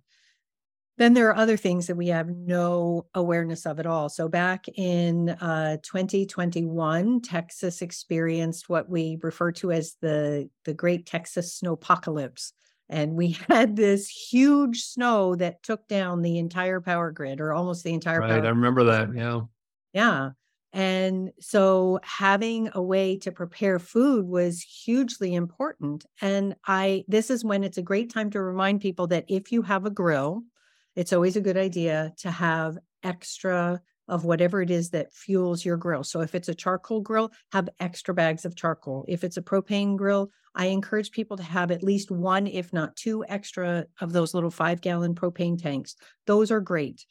Then 0.98 1.16
there 1.16 1.28
are 1.30 1.36
other 1.36 1.58
things 1.58 1.88
that 1.88 1.96
we 1.96 2.10
have 2.10 2.30
no 2.30 3.08
awareness 3.16 3.66
of 3.66 3.80
at 3.80 3.88
all. 3.88 4.10
So 4.10 4.28
back 4.28 4.68
in 4.76 5.30
uh, 5.30 5.78
2021, 5.82 7.22
Texas 7.22 7.82
experienced 7.82 8.70
what 8.70 8.88
we 8.88 9.18
refer 9.24 9.52
to 9.54 9.72
as 9.72 9.96
the 10.02 10.50
the 10.66 10.76
Great 10.76 11.08
Texas 11.08 11.60
Snowpocalypse, 11.60 12.52
and 12.90 13.16
we 13.16 13.32
had 13.50 13.76
this 13.76 14.08
huge 14.08 14.84
snow 14.84 15.34
that 15.36 15.64
took 15.64 15.88
down 15.88 16.22
the 16.22 16.38
entire 16.38 16.80
power 16.80 17.10
grid, 17.10 17.42
or 17.42 17.54
almost 17.54 17.84
the 17.84 17.94
entire. 17.94 18.20
Right, 18.20 18.46
I 18.46 18.50
remember 18.50 18.84
that. 18.84 19.16
Yeah. 19.16 19.42
Yeah, 19.94 20.32
And 20.74 21.32
so 21.40 22.00
having 22.04 22.70
a 22.74 22.82
way 22.82 23.18
to 23.18 23.32
prepare 23.32 23.78
food 23.78 24.26
was 24.26 24.62
hugely 24.62 25.36
important. 25.36 26.06
And 26.20 26.56
I, 26.66 27.06
this 27.08 27.30
is 27.30 27.46
when 27.46 27.64
it's 27.64 27.78
a 27.78 27.84
great 27.84 28.12
time 28.12 28.32
to 28.32 28.42
remind 28.42 28.82
people 28.82 29.06
that 29.08 29.26
if 29.28 29.52
you 29.52 29.62
have 29.62 29.86
a 29.86 29.92
grill, 29.92 30.44
it's 30.96 31.14
always 31.14 31.36
a 31.36 31.42
good 31.42 31.58
idea 31.58 32.12
to 32.18 32.32
have 32.32 32.78
extra 33.04 33.82
of 34.08 34.26
whatever 34.26 34.62
it 34.62 34.72
is 34.72 34.90
that 34.90 35.14
fuels 35.14 35.64
your 35.64 35.78
grill. 35.78 36.04
So 36.04 36.22
if 36.22 36.36
it's 36.36 36.50
a 36.50 36.56
charcoal 36.56 37.02
grill, 37.02 37.32
have 37.52 37.70
extra 37.80 38.14
bags 38.14 38.44
of 38.44 38.56
charcoal. 38.56 39.06
If 39.08 39.24
it's 39.24 39.38
a 39.38 39.42
propane 39.42 39.96
grill, 39.96 40.32
I 40.56 40.68
encourage 40.68 41.12
people 41.12 41.38
to 41.38 41.44
have 41.44 41.72
at 41.72 41.84
least 41.84 42.12
one, 42.12 42.48
if 42.48 42.74
not 42.74 42.96
two 42.96 43.24
extra 43.28 43.86
of 44.02 44.12
those 44.12 44.34
little 44.34 44.52
five 44.52 44.82
gallon 44.82 45.16
propane 45.16 45.62
tanks. 45.62 45.96
Those 46.26 46.52
are 46.52 46.60
great. 46.62 47.06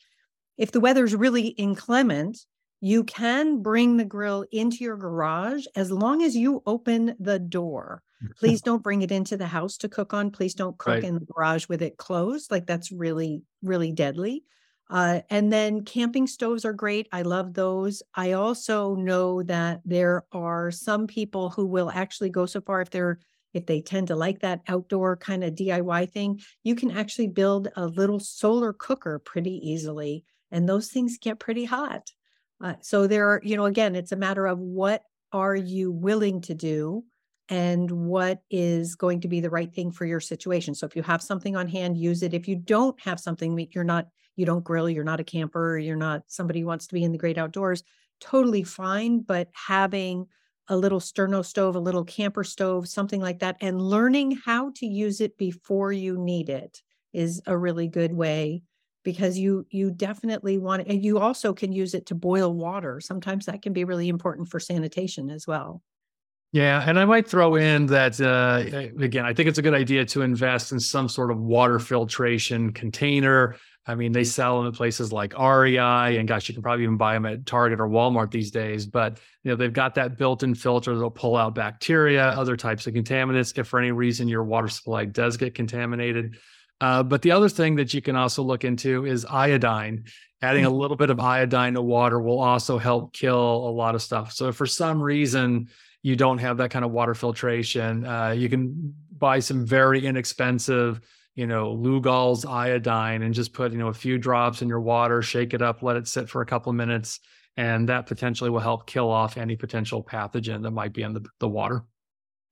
If 0.59 0.73
the 0.73 0.81
weather's 0.81 1.15
really 1.15 1.49
inclement, 1.49 2.39
you 2.85 3.05
can 3.05 3.63
bring 3.63 3.97
the 3.97 4.05
grill 4.05 4.45
into 4.51 4.83
your 4.83 4.97
garage 4.97 5.67
as 5.77 5.93
long 5.93 6.21
as 6.21 6.37
you 6.37 6.65
open 6.67 7.15
the 7.21 7.39
door. 7.39 8.03
Please 8.37 8.61
don't 8.63 8.83
bring 8.83 9.03
it 9.03 9.13
into 9.13 9.37
the 9.37 9.47
house 9.47 9.77
to 9.79 9.89
cook 9.89 10.13
on. 10.13 10.33
Please 10.33 10.53
don't 10.53 10.77
cook 10.79 10.95
right. 10.95 11.05
in 11.05 11.15
the 11.15 11.25
garage 11.33 11.69
with 11.69 11.81
it 11.81 11.97
closed. 11.97 12.51
Like 12.51 12.67
that's 12.67 12.91
really, 12.91 13.45
really 13.63 13.93
deadly. 13.93 14.43
Uh, 14.91 15.21
and 15.31 15.53
then 15.53 15.85
camping 15.85 16.27
stoves 16.27 16.65
are 16.65 16.73
great. 16.73 17.07
I 17.13 17.23
love 17.23 17.55
those. 17.55 18.03
I 18.17 18.33
also 18.33 18.97
know 18.97 19.45
that 19.45 19.81
there 19.85 20.25
are 20.33 20.73
some 20.73 21.07
people 21.07 21.51
who 21.51 21.67
will 21.67 21.89
actually 21.89 22.31
go 22.31 22.47
so 22.47 22.61
far 22.61 22.81
if 22.81 22.91
they're 22.91 23.21
if 23.55 23.67
they 23.67 23.81
tend 23.81 24.09
to 24.09 24.17
like 24.17 24.41
that 24.41 24.63
outdoor 24.67 25.17
kind 25.19 25.45
of 25.45 25.55
DIY 25.55 26.11
thing, 26.11 26.41
you 26.65 26.75
can 26.75 26.91
actually 26.91 27.29
build 27.29 27.69
a 27.77 27.87
little 27.87 28.19
solar 28.19 28.73
cooker 28.73 29.19
pretty 29.19 29.61
easily. 29.71 30.25
And 30.51 30.67
those 30.67 30.89
things 30.89 31.19
get 31.19 31.39
pretty 31.39 31.67
hot. 31.67 32.11
Uh, 32.63 32.75
so 32.81 33.07
there 33.07 33.29
are, 33.29 33.41
you 33.45 33.57
know, 33.57 33.67
again, 33.67 33.97
it's 33.97 34.13
a 34.13 34.17
matter 34.17 34.47
of 34.47 34.59
what 34.59 35.03
are 35.33 35.57
you 35.57 35.91
willing 35.91 36.41
to 36.43 36.55
do 36.55 37.05
and 37.49 37.91
what 37.91 38.43
is 38.51 38.95
going 38.95 39.21
to 39.21 39.29
be 39.29 39.41
the 39.41 39.51
right 39.51 39.75
thing 39.75 39.91
for 39.91 40.07
your 40.07 40.21
situation. 40.21 40.75
So 40.75 40.87
if 40.87 40.95
you 40.95 41.03
have 41.03 41.21
something 41.23 41.57
on 41.57 41.67
hand, 41.69 41.99
use 41.99 42.23
it. 42.23 42.35
If 42.35 42.47
you 42.47 42.57
don't 42.57 42.99
have 43.01 43.19
something, 43.19 43.69
you're 43.73 43.85
not 43.85 44.09
you 44.37 44.47
don't 44.47 44.65
grill, 44.65 44.89
you're 44.89 45.05
not 45.05 45.21
a 45.21 45.25
camper, 45.25 45.77
you're 45.77 45.97
not 45.97 46.23
somebody 46.29 46.61
who 46.61 46.67
wants 46.67 46.87
to 46.87 46.95
be 46.95 47.05
in 47.05 47.13
the 47.13 47.19
great 47.19 47.37
outdoors, 47.37 47.83
totally 48.21 48.63
fine. 48.63 49.21
But 49.21 49.49
having 49.53 50.27
a 50.69 50.77
little 50.77 51.01
sterno 51.01 51.45
stove, 51.45 51.77
a 51.77 51.81
little 51.81 52.05
camper 52.05 52.45
stove, 52.45 52.89
something 52.89 53.21
like 53.21 53.41
that, 53.41 53.57
and 53.61 53.83
learning 53.83 54.39
how 54.45 54.71
to 54.77 54.87
use 54.87 55.21
it 55.21 55.37
before 55.37 55.93
you 55.93 56.17
need 56.17 56.49
it 56.49 56.81
is 57.13 57.43
a 57.47 57.59
really 57.59 57.89
good 57.89 58.15
way 58.15 58.63
because 59.03 59.39
you 59.39 59.67
you 59.71 59.91
definitely 59.91 60.59
want 60.59 60.87
and 60.87 61.05
you 61.05 61.19
also 61.19 61.53
can 61.53 61.73
use 61.73 61.95
it 61.95 62.07
to 62.07 62.15
boil 62.15 62.55
water. 62.55 63.01
Sometimes 63.01 63.47
that 63.47 63.63
can 63.63 63.73
be 63.73 63.85
really 63.85 64.09
important 64.09 64.49
for 64.49 64.61
sanitation 64.61 65.31
as 65.31 65.47
well. 65.47 65.83
Yeah, 66.53 66.85
and 66.87 66.99
I 66.99 67.07
might 67.07 67.27
throw 67.27 67.55
in 67.55 67.87
that 67.87 68.21
uh, 68.21 68.87
again. 69.03 69.25
I 69.25 69.33
think 69.33 69.49
it's 69.49 69.59
a 69.59 69.63
good 69.63 69.75
idea 69.75 70.05
to 70.07 70.21
invest 70.21 70.73
in 70.73 70.81
some 70.81 71.09
sort 71.09 71.31
of 71.31 71.39
water 71.39 71.79
filtration 71.79 72.73
container 72.73 73.57
I 73.85 73.97
mean, 73.97 74.13
they 74.13 74.23
sell 74.23 74.59
them 74.59 74.69
at 74.69 74.75
places 74.75 75.13
like 75.13 75.37
REI, 75.37 76.17
and 76.17 76.29
gosh, 76.29 76.49
you 76.49 76.55
can 76.55 76.63
probably 76.63 76.85
even 76.85 76.97
buy 76.97 77.15
them 77.15 77.27
at 77.27 77.47
Target 77.47 77.81
or 77.81 77.89
Walmart 77.89 78.31
these 78.31 78.53
days. 78.53 78.87
But 78.87 79.19
you 79.43 79.51
know, 79.51 79.57
they've 79.57 79.73
got 79.73 79.97
that 79.97 80.17
built-in 80.17 80.55
filter 80.55 80.95
that'll 80.95 81.11
pull 81.11 81.37
out 81.37 81.57
bacteria, 81.57 82.27
other 82.29 82.57
types 82.57 82.87
of 82.87 82.95
contaminants, 82.95 83.59
if 83.59 83.67
for 83.67 83.81
any 83.81 83.91
reason 83.91 84.29
your 84.29 84.45
water 84.45 84.69
supply 84.69 85.05
does 85.05 85.37
get 85.37 85.55
contaminated. 85.55 86.37
Uh, 86.83 87.03
but 87.03 87.23
the 87.23 87.31
other 87.31 87.49
thing 87.49 87.77
that 87.77 87.95
you 87.95 88.03
can 88.03 88.17
also 88.17 88.43
look 88.43 88.65
into 88.65 89.07
is 89.07 89.25
iodine. 89.25 90.05
Adding 90.43 90.65
a 90.65 90.71
mm. 90.71 90.77
little 90.77 90.97
bit 90.97 91.11
of 91.11 91.21
iodine 91.21 91.75
to 91.75 91.83
water 91.83 92.21
will 92.21 92.41
also 92.41 92.77
help 92.77 93.13
kill 93.13 93.39
a 93.39 93.71
lot 93.71 93.95
of 93.95 94.03
stuff. 94.03 94.33
So 94.33 94.49
if 94.49 94.57
for 94.57 94.67
some 94.67 95.01
reason 95.01 95.69
you 96.03 96.17
don't 96.17 96.39
have 96.39 96.57
that 96.57 96.71
kind 96.71 96.85
of 96.85 96.91
water 96.91 97.15
filtration, 97.15 98.05
uh, 98.05 98.31
you 98.31 98.49
can 98.49 98.95
buy 99.17 99.39
some 99.39 99.65
very 99.65 100.05
inexpensive 100.05 101.01
you 101.35 101.47
know, 101.47 101.75
Lugol's 101.75 102.45
iodine 102.45 103.23
and 103.23 103.33
just 103.33 103.55
put, 103.55 103.73
you 103.73 103.79
know, 103.79 103.89
a 103.89 103.95
few 103.95 104.19
drops 104.19 104.61
in 104.61 104.69
your 104.69 104.81
water, 104.81 105.23
shake 105.23 105.55
it 105.55 105.63
up, 105.63 105.83
let 105.83 105.97
it 105.97 106.07
sit 106.07 106.29
for 106.29 106.43
a 106.43 106.47
couple 106.47 106.71
of 106.71 106.77
minutes. 106.77 107.21
And 107.57 107.89
that 107.89 108.07
potentially 108.07 108.51
will 108.51 108.61
help 108.61 108.87
kill 108.87 109.11
off 109.11 109.37
any 109.37 109.57
potential 109.57 110.03
pathogen 110.03 110.63
that 110.63 110.71
might 110.71 110.93
be 110.93 111.03
in 111.03 111.15
the, 111.15 111.25
the 111.39 111.49
water. 111.49 111.85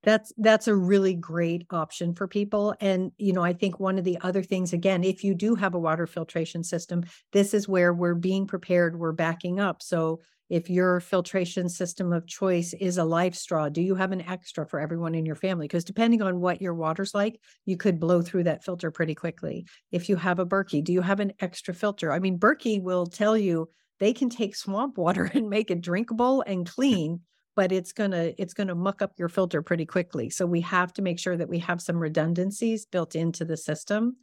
That's 0.03 0.33
that's 0.39 0.67
a 0.67 0.75
really 0.75 1.15
great 1.15 1.67
option 1.71 2.15
for 2.15 2.27
people 2.27 2.75
and 2.81 3.13
you 3.19 3.35
know 3.35 3.43
I 3.43 3.53
think 3.53 3.79
one 3.79 3.99
of 3.99 4.05
the 4.05 4.19
other 4.23 4.43
things 4.43 4.73
again 4.73 5.05
if 5.05 5.23
you 5.23 5.35
do 5.35 5.55
have 5.55 5.75
a 5.75 5.79
water 5.79 6.07
filtration 6.07 6.65
system 6.65 7.05
this 7.33 7.53
is 7.53 7.69
where 7.69 7.93
we're 7.93 8.15
being 8.15 8.47
prepared 8.47 8.99
we're 8.99 9.13
backing 9.13 9.61
up 9.61 9.83
so 9.83 10.21
if 10.51 10.69
your 10.69 10.99
filtration 10.99 11.69
system 11.69 12.13
of 12.13 12.27
choice 12.27 12.75
is 12.81 12.99
a 12.99 13.03
LifeStraw, 13.03 13.73
do 13.73 13.81
you 13.81 13.95
have 13.95 14.11
an 14.11 14.23
extra 14.23 14.67
for 14.67 14.81
everyone 14.81 15.15
in 15.15 15.25
your 15.25 15.37
family? 15.37 15.69
Because 15.69 15.85
depending 15.85 16.23
on 16.23 16.41
what 16.41 16.61
your 16.61 16.75
water's 16.75 17.15
like, 17.15 17.41
you 17.67 17.77
could 17.77 18.01
blow 18.01 18.21
through 18.21 18.43
that 18.45 18.65
filter 18.65 18.91
pretty 18.91 19.15
quickly. 19.15 19.65
If 19.93 20.09
you 20.09 20.17
have 20.17 20.41
a 20.41 20.45
Berkey, 20.45 20.83
do 20.83 20.93
you 20.93 21.03
have 21.03 21.21
an 21.21 21.33
extra 21.39 21.73
filter? 21.73 22.13
I 22.13 22.19
mean, 22.19 22.37
Berkey 22.37 22.83
will 22.83 23.07
tell 23.07 23.39
you 23.39 23.69
they 24.01 24.13
can 24.13 24.29
take 24.29 24.57
swamp 24.57 24.99
water 24.99 25.25
and 25.35 25.49
make 25.49 25.71
it 25.71 25.83
drinkable 25.83 26.43
and 26.45 26.69
clean 26.69 27.21
but 27.57 27.73
it's 27.73 27.93
going 27.93 28.11
to 28.11 28.41
it's 28.41 28.55
going 28.55 28.69
to 28.69 28.75
muck 28.75 29.03
up 29.03 29.13
your 29.19 29.29
filter 29.29 29.63
pretty 29.63 29.87
quickly 29.87 30.31
so 30.31 30.47
we 30.47 30.61
have 30.61 30.93
to 30.93 31.03
make 31.03 31.19
sure 31.19 31.37
that 31.37 31.49
we 31.49 31.59
have 31.59 31.81
some 31.83 31.97
redundancies 31.97 32.87
built 32.87 33.15
into 33.15 33.45
the 33.45 33.57
system 33.57 34.17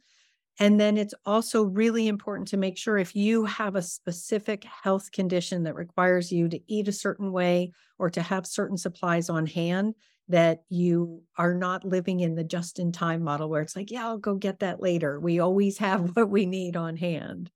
and 0.60 0.80
then 0.80 0.96
it's 0.96 1.14
also 1.24 1.62
really 1.62 2.08
important 2.08 2.48
to 2.48 2.56
make 2.56 2.76
sure 2.76 2.98
if 2.98 3.14
you 3.14 3.44
have 3.44 3.76
a 3.76 3.82
specific 3.82 4.64
health 4.64 5.12
condition 5.12 5.62
that 5.64 5.76
requires 5.76 6.32
you 6.32 6.48
to 6.48 6.60
eat 6.66 6.88
a 6.88 6.92
certain 6.92 7.30
way 7.30 7.72
or 7.98 8.10
to 8.10 8.22
have 8.22 8.46
certain 8.46 8.76
supplies 8.76 9.30
on 9.30 9.46
hand, 9.46 9.94
that 10.28 10.64
you 10.68 11.22
are 11.36 11.54
not 11.54 11.84
living 11.84 12.20
in 12.20 12.34
the 12.34 12.44
just 12.44 12.78
in 12.78 12.92
time 12.92 13.22
model 13.22 13.48
where 13.48 13.62
it's 13.62 13.76
like, 13.76 13.90
yeah, 13.90 14.06
I'll 14.06 14.18
go 14.18 14.34
get 14.34 14.58
that 14.58 14.82
later. 14.82 15.20
We 15.20 15.38
always 15.38 15.78
have 15.78 16.10
what 16.16 16.28
we 16.28 16.44
need 16.44 16.76
on 16.76 16.96
hand. 16.96 17.50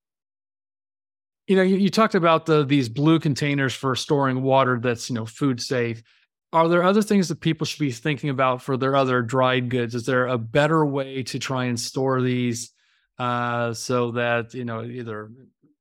You 1.46 1.56
know, 1.56 1.62
you, 1.62 1.76
you 1.76 1.90
talked 1.90 2.14
about 2.14 2.46
the 2.46 2.64
these 2.64 2.88
blue 2.88 3.18
containers 3.18 3.74
for 3.74 3.96
storing 3.96 4.42
water 4.42 4.78
that's, 4.80 5.10
you 5.10 5.14
know, 5.14 5.26
food 5.26 5.60
safe. 5.60 6.02
Are 6.52 6.68
there 6.68 6.82
other 6.82 7.02
things 7.02 7.28
that 7.28 7.40
people 7.40 7.64
should 7.66 7.80
be 7.80 7.90
thinking 7.90 8.30
about 8.30 8.62
for 8.62 8.76
their 8.76 8.94
other 8.94 9.22
dried 9.22 9.70
goods? 9.70 9.94
Is 9.94 10.04
there 10.04 10.26
a 10.26 10.38
better 10.38 10.84
way 10.84 11.22
to 11.24 11.38
try 11.38 11.64
and 11.64 11.80
store 11.80 12.20
these 12.20 12.72
uh, 13.18 13.72
so 13.72 14.10
that 14.12 14.54
you 14.54 14.64
know 14.64 14.82
either 14.82 15.30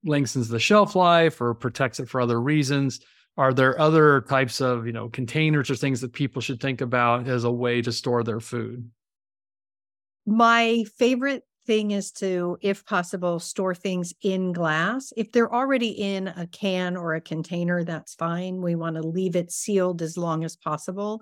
lengthens 0.03 0.48
the 0.48 0.60
shelf 0.60 0.96
life 0.96 1.41
or 1.41 1.53
protects 1.53 2.00
it 2.00 2.10
for 2.10 2.22
other 2.22 2.41
reasons. 2.41 3.00
Are 3.38 3.53
there 3.53 3.80
other 3.80 4.22
types 4.22 4.62
of 4.62 4.86
you 4.86 4.94
know 4.94 5.10
containers 5.10 5.70
or 5.70 5.75
things 5.75 6.01
that 6.01 6.13
people 6.13 6.41
should 6.41 6.60
think 6.60 6.82
about 6.82 7.27
as 7.27 7.44
a 7.44 7.51
way 7.51 7.82
to 7.82 7.91
store 7.91 8.24
their 8.24 8.39
food? 8.39 8.89
My 10.25 10.86
favorite 10.98 11.44
thing 11.72 11.92
is 11.92 12.12
to, 12.12 12.58
if 12.62 12.84
possible, 12.86 13.40
store 13.40 13.74
things 13.74 14.13
in 14.22 14.51
glass. 14.51 15.13
If 15.16 15.32
they're 15.32 15.54
already 15.54 15.90
in 15.90 16.28
a 16.28 16.48
can 16.48 16.98
or 16.98 17.16
a 17.16 17.22
container, 17.22 17.84
that's 17.84 18.13
fine. 18.16 18.62
We 18.62 18.75
want 18.75 18.98
to 18.98 19.01
leave 19.01 19.36
it 19.36 19.51
sealed 19.51 20.01
as 20.01 20.18
long 20.18 20.44
as 20.44 20.56
possible 20.56 21.22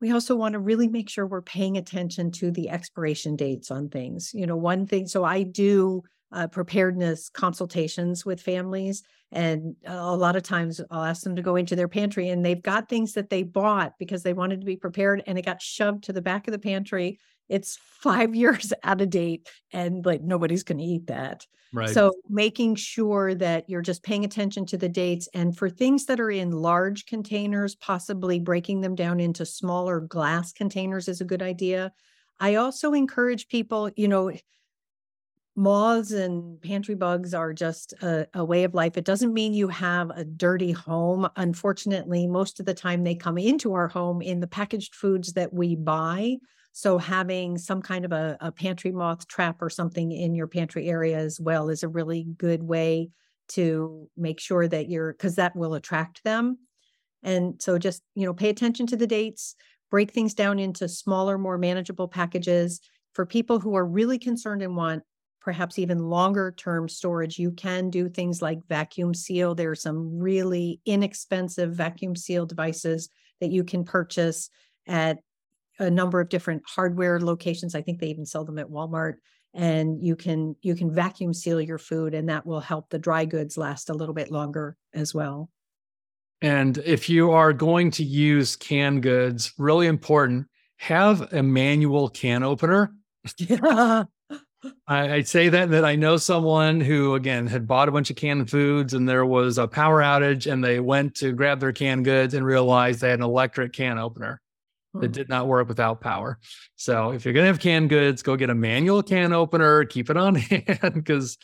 we 0.00 0.12
also 0.12 0.36
want 0.36 0.52
to 0.52 0.60
really 0.60 0.88
make 0.88 1.08
sure 1.08 1.26
we're 1.26 1.42
paying 1.42 1.76
attention 1.76 2.30
to 2.30 2.50
the 2.50 2.70
expiration 2.70 3.36
dates 3.36 3.70
on 3.70 3.88
things. 3.88 4.30
You 4.32 4.46
know, 4.46 4.56
one 4.56 4.86
thing, 4.86 5.06
so 5.06 5.24
I 5.24 5.42
do 5.42 6.02
uh, 6.30 6.46
preparedness 6.46 7.30
consultations 7.30 8.24
with 8.24 8.40
families. 8.40 9.02
And 9.32 9.76
a 9.86 10.16
lot 10.16 10.36
of 10.36 10.42
times 10.42 10.80
I'll 10.90 11.04
ask 11.04 11.22
them 11.22 11.36
to 11.36 11.42
go 11.42 11.56
into 11.56 11.74
their 11.74 11.88
pantry 11.88 12.28
and 12.28 12.44
they've 12.44 12.62
got 12.62 12.88
things 12.88 13.14
that 13.14 13.30
they 13.30 13.42
bought 13.42 13.94
because 13.98 14.22
they 14.22 14.32
wanted 14.32 14.60
to 14.60 14.66
be 14.66 14.76
prepared 14.76 15.22
and 15.26 15.38
it 15.38 15.44
got 15.44 15.60
shoved 15.60 16.04
to 16.04 16.12
the 16.12 16.22
back 16.22 16.46
of 16.46 16.52
the 16.52 16.58
pantry 16.58 17.18
it's 17.48 17.78
five 18.00 18.34
years 18.34 18.72
out 18.82 19.00
of 19.00 19.10
date 19.10 19.48
and 19.72 20.04
like 20.04 20.22
nobody's 20.22 20.62
going 20.62 20.78
to 20.78 20.84
eat 20.84 21.06
that. 21.08 21.46
Right. 21.72 21.90
So 21.90 22.14
making 22.30 22.76
sure 22.76 23.34
that 23.34 23.68
you're 23.68 23.82
just 23.82 24.02
paying 24.02 24.24
attention 24.24 24.64
to 24.66 24.78
the 24.78 24.88
dates 24.88 25.28
and 25.34 25.56
for 25.56 25.68
things 25.68 26.06
that 26.06 26.18
are 26.18 26.30
in 26.30 26.50
large 26.50 27.04
containers, 27.04 27.74
possibly 27.74 28.40
breaking 28.40 28.80
them 28.80 28.94
down 28.94 29.20
into 29.20 29.44
smaller 29.44 30.00
glass 30.00 30.52
containers 30.52 31.08
is 31.08 31.20
a 31.20 31.26
good 31.26 31.42
idea. 31.42 31.92
I 32.40 32.54
also 32.54 32.94
encourage 32.94 33.48
people, 33.48 33.90
you 33.96 34.08
know, 34.08 34.32
moths 35.58 36.12
and 36.12 36.60
pantry 36.62 36.94
bugs 36.94 37.34
are 37.34 37.52
just 37.52 37.92
a, 38.00 38.26
a, 38.32 38.44
way 38.44 38.62
of 38.62 38.74
life. 38.74 38.96
It 38.96 39.04
doesn't 39.04 39.34
mean 39.34 39.52
you 39.52 39.66
have 39.68 40.10
a 40.10 40.24
dirty 40.24 40.70
home. 40.70 41.28
Unfortunately, 41.36 42.28
most 42.28 42.60
of 42.60 42.66
the 42.66 42.74
time 42.74 43.02
they 43.02 43.16
come 43.16 43.36
into 43.36 43.74
our 43.74 43.88
home 43.88 44.22
in 44.22 44.38
the 44.38 44.46
packaged 44.46 44.94
foods 44.94 45.32
that 45.32 45.52
we 45.52 45.74
buy. 45.74 46.36
So 46.78 46.96
having 46.96 47.58
some 47.58 47.82
kind 47.82 48.04
of 48.04 48.12
a, 48.12 48.36
a 48.40 48.52
pantry 48.52 48.92
moth 48.92 49.26
trap 49.26 49.60
or 49.60 49.68
something 49.68 50.12
in 50.12 50.36
your 50.36 50.46
pantry 50.46 50.88
area 50.88 51.18
as 51.18 51.40
well 51.40 51.70
is 51.70 51.82
a 51.82 51.88
really 51.88 52.22
good 52.36 52.62
way 52.62 53.10
to 53.48 54.08
make 54.16 54.38
sure 54.38 54.68
that 54.68 54.88
you're 54.88 55.12
because 55.12 55.34
that 55.34 55.56
will 55.56 55.74
attract 55.74 56.22
them. 56.22 56.56
And 57.24 57.60
so 57.60 57.78
just, 57.78 58.04
you 58.14 58.24
know, 58.24 58.32
pay 58.32 58.48
attention 58.48 58.86
to 58.86 58.96
the 58.96 59.08
dates, 59.08 59.56
break 59.90 60.12
things 60.12 60.34
down 60.34 60.60
into 60.60 60.88
smaller, 60.88 61.36
more 61.36 61.58
manageable 61.58 62.06
packages. 62.06 62.80
For 63.12 63.26
people 63.26 63.58
who 63.58 63.74
are 63.74 63.84
really 63.84 64.20
concerned 64.20 64.62
and 64.62 64.76
want 64.76 65.02
perhaps 65.40 65.80
even 65.80 65.98
longer 65.98 66.54
term 66.56 66.88
storage, 66.88 67.40
you 67.40 67.50
can 67.50 67.90
do 67.90 68.08
things 68.08 68.40
like 68.40 68.60
vacuum 68.68 69.14
seal. 69.14 69.56
There 69.56 69.72
are 69.72 69.74
some 69.74 70.16
really 70.16 70.80
inexpensive 70.86 71.74
vacuum 71.74 72.14
seal 72.14 72.46
devices 72.46 73.08
that 73.40 73.50
you 73.50 73.64
can 73.64 73.82
purchase 73.82 74.48
at 74.86 75.18
a 75.78 75.90
number 75.90 76.20
of 76.20 76.28
different 76.28 76.62
hardware 76.66 77.20
locations. 77.20 77.74
I 77.74 77.82
think 77.82 78.00
they 78.00 78.08
even 78.08 78.26
sell 78.26 78.44
them 78.44 78.58
at 78.58 78.68
Walmart 78.68 79.14
and 79.54 80.04
you 80.04 80.14
can 80.14 80.54
you 80.60 80.74
can 80.74 80.92
vacuum 80.92 81.32
seal 81.32 81.60
your 81.60 81.78
food 81.78 82.14
and 82.14 82.28
that 82.28 82.46
will 82.46 82.60
help 82.60 82.90
the 82.90 82.98
dry 82.98 83.24
goods 83.24 83.56
last 83.56 83.90
a 83.90 83.94
little 83.94 84.14
bit 84.14 84.30
longer 84.30 84.76
as 84.94 85.14
well. 85.14 85.50
And 86.40 86.78
if 86.78 87.08
you 87.08 87.32
are 87.32 87.52
going 87.52 87.90
to 87.92 88.04
use 88.04 88.54
canned 88.54 89.02
goods, 89.02 89.52
really 89.58 89.88
important, 89.88 90.46
have 90.76 91.32
a 91.32 91.42
manual 91.42 92.08
can 92.08 92.42
opener. 92.42 92.92
Yeah. 93.36 94.04
I, 94.88 95.14
I 95.14 95.22
say 95.22 95.48
that 95.48 95.70
that 95.70 95.84
I 95.84 95.94
know 95.96 96.16
someone 96.16 96.80
who 96.80 97.14
again 97.14 97.46
had 97.46 97.66
bought 97.66 97.88
a 97.88 97.92
bunch 97.92 98.10
of 98.10 98.16
canned 98.16 98.50
foods 98.50 98.92
and 98.92 99.08
there 99.08 99.24
was 99.24 99.56
a 99.56 99.68
power 99.68 100.02
outage 100.02 100.50
and 100.50 100.62
they 100.62 100.80
went 100.80 101.14
to 101.16 101.32
grab 101.32 101.60
their 101.60 101.72
canned 101.72 102.04
goods 102.04 102.34
and 102.34 102.44
realized 102.44 103.00
they 103.00 103.10
had 103.10 103.20
an 103.20 103.24
electric 103.24 103.72
can 103.72 103.98
opener 103.98 104.40
that 105.00 105.08
hmm. 105.08 105.12
did 105.12 105.28
not 105.28 105.46
work 105.46 105.68
without 105.68 106.00
power. 106.00 106.38
So 106.76 107.10
if 107.10 107.24
you're 107.24 107.34
gonna 107.34 107.46
have 107.46 107.60
canned 107.60 107.90
goods, 107.90 108.22
go 108.22 108.36
get 108.36 108.50
a 108.50 108.54
manual 108.54 109.02
can 109.02 109.32
opener, 109.32 109.84
keep 109.84 110.10
it 110.10 110.16
on 110.16 110.34
hand 110.36 110.94
because 110.94 111.38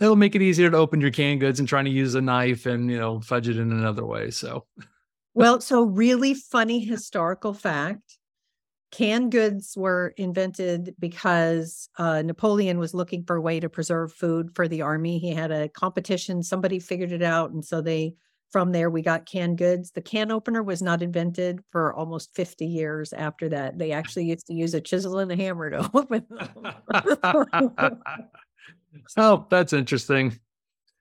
it'll 0.00 0.16
make 0.16 0.34
it 0.34 0.42
easier 0.42 0.70
to 0.70 0.76
open 0.76 1.00
your 1.00 1.10
canned 1.10 1.40
goods 1.40 1.58
and 1.58 1.68
trying 1.68 1.84
to 1.84 1.90
use 1.90 2.14
a 2.14 2.20
knife 2.20 2.66
and 2.66 2.90
you 2.90 2.98
know 2.98 3.20
fudge 3.20 3.48
it 3.48 3.56
in 3.58 3.72
another 3.72 4.04
way. 4.04 4.30
So 4.30 4.66
well, 5.34 5.60
so 5.60 5.82
really 5.82 6.34
funny 6.34 6.80
historical 6.80 7.54
fact 7.54 8.18
canned 8.90 9.30
goods 9.30 9.74
were 9.76 10.12
invented 10.16 10.94
because 10.98 11.88
uh, 11.98 12.22
Napoleon 12.22 12.78
was 12.78 12.94
looking 12.94 13.24
for 13.24 13.36
a 13.36 13.40
way 13.40 13.60
to 13.60 13.68
preserve 13.68 14.12
food 14.12 14.54
for 14.54 14.66
the 14.66 14.82
army. 14.82 15.18
He 15.18 15.32
had 15.32 15.50
a 15.50 15.68
competition, 15.68 16.42
somebody 16.42 16.78
figured 16.78 17.12
it 17.12 17.22
out. 17.22 17.52
And 17.52 17.64
so 17.64 17.80
they, 17.80 18.14
from 18.50 18.72
there, 18.72 18.90
we 18.90 19.02
got 19.02 19.26
canned 19.26 19.58
goods. 19.58 19.92
The 19.92 20.00
can 20.00 20.30
opener 20.30 20.62
was 20.62 20.82
not 20.82 21.02
invented 21.02 21.60
for 21.70 21.94
almost 21.94 22.34
50 22.34 22.66
years 22.66 23.12
after 23.12 23.48
that. 23.50 23.78
They 23.78 23.92
actually 24.00 24.26
used 24.26 24.46
to 24.48 24.54
use 24.54 24.74
a 24.74 24.80
chisel 24.80 25.18
and 25.18 25.30
a 25.30 25.36
hammer 25.36 25.70
to 25.70 25.90
open 25.94 26.26
them. 26.28 28.00
oh, 29.16 29.46
that's 29.50 29.72
interesting. 29.72 30.38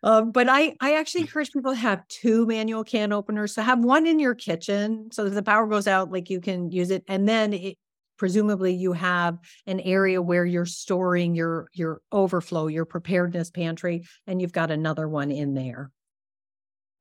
Um, 0.01 0.31
but 0.31 0.47
I, 0.47 0.75
I 0.79 0.95
actually 0.95 1.21
encourage 1.21 1.51
people 1.51 1.73
to 1.73 1.77
have 1.77 2.07
two 2.07 2.45
manual 2.45 2.85
can 2.85 3.11
openers. 3.11 3.55
So 3.55 3.61
have 3.61 3.79
one 3.79 4.07
in 4.07 4.17
your 4.17 4.33
kitchen, 4.33 5.09
so 5.11 5.25
if 5.25 5.33
the 5.33 5.43
power 5.43 5.67
goes 5.67 5.87
out, 5.87 6.09
like 6.09 6.29
you 6.29 6.39
can 6.39 6.71
use 6.71 6.89
it, 6.89 7.03
and 7.09 7.27
then 7.27 7.51
it, 7.51 7.77
presumably 8.17 8.73
you 8.73 8.93
have 8.93 9.39
an 9.67 9.81
area 9.81 10.21
where 10.21 10.45
you're 10.45 10.65
storing 10.65 11.35
your 11.35 11.67
your 11.73 12.01
overflow, 12.13 12.67
your 12.67 12.85
preparedness 12.85 13.51
pantry, 13.51 14.05
and 14.25 14.41
you've 14.41 14.53
got 14.53 14.71
another 14.71 15.09
one 15.09 15.31
in 15.31 15.53
there. 15.53 15.91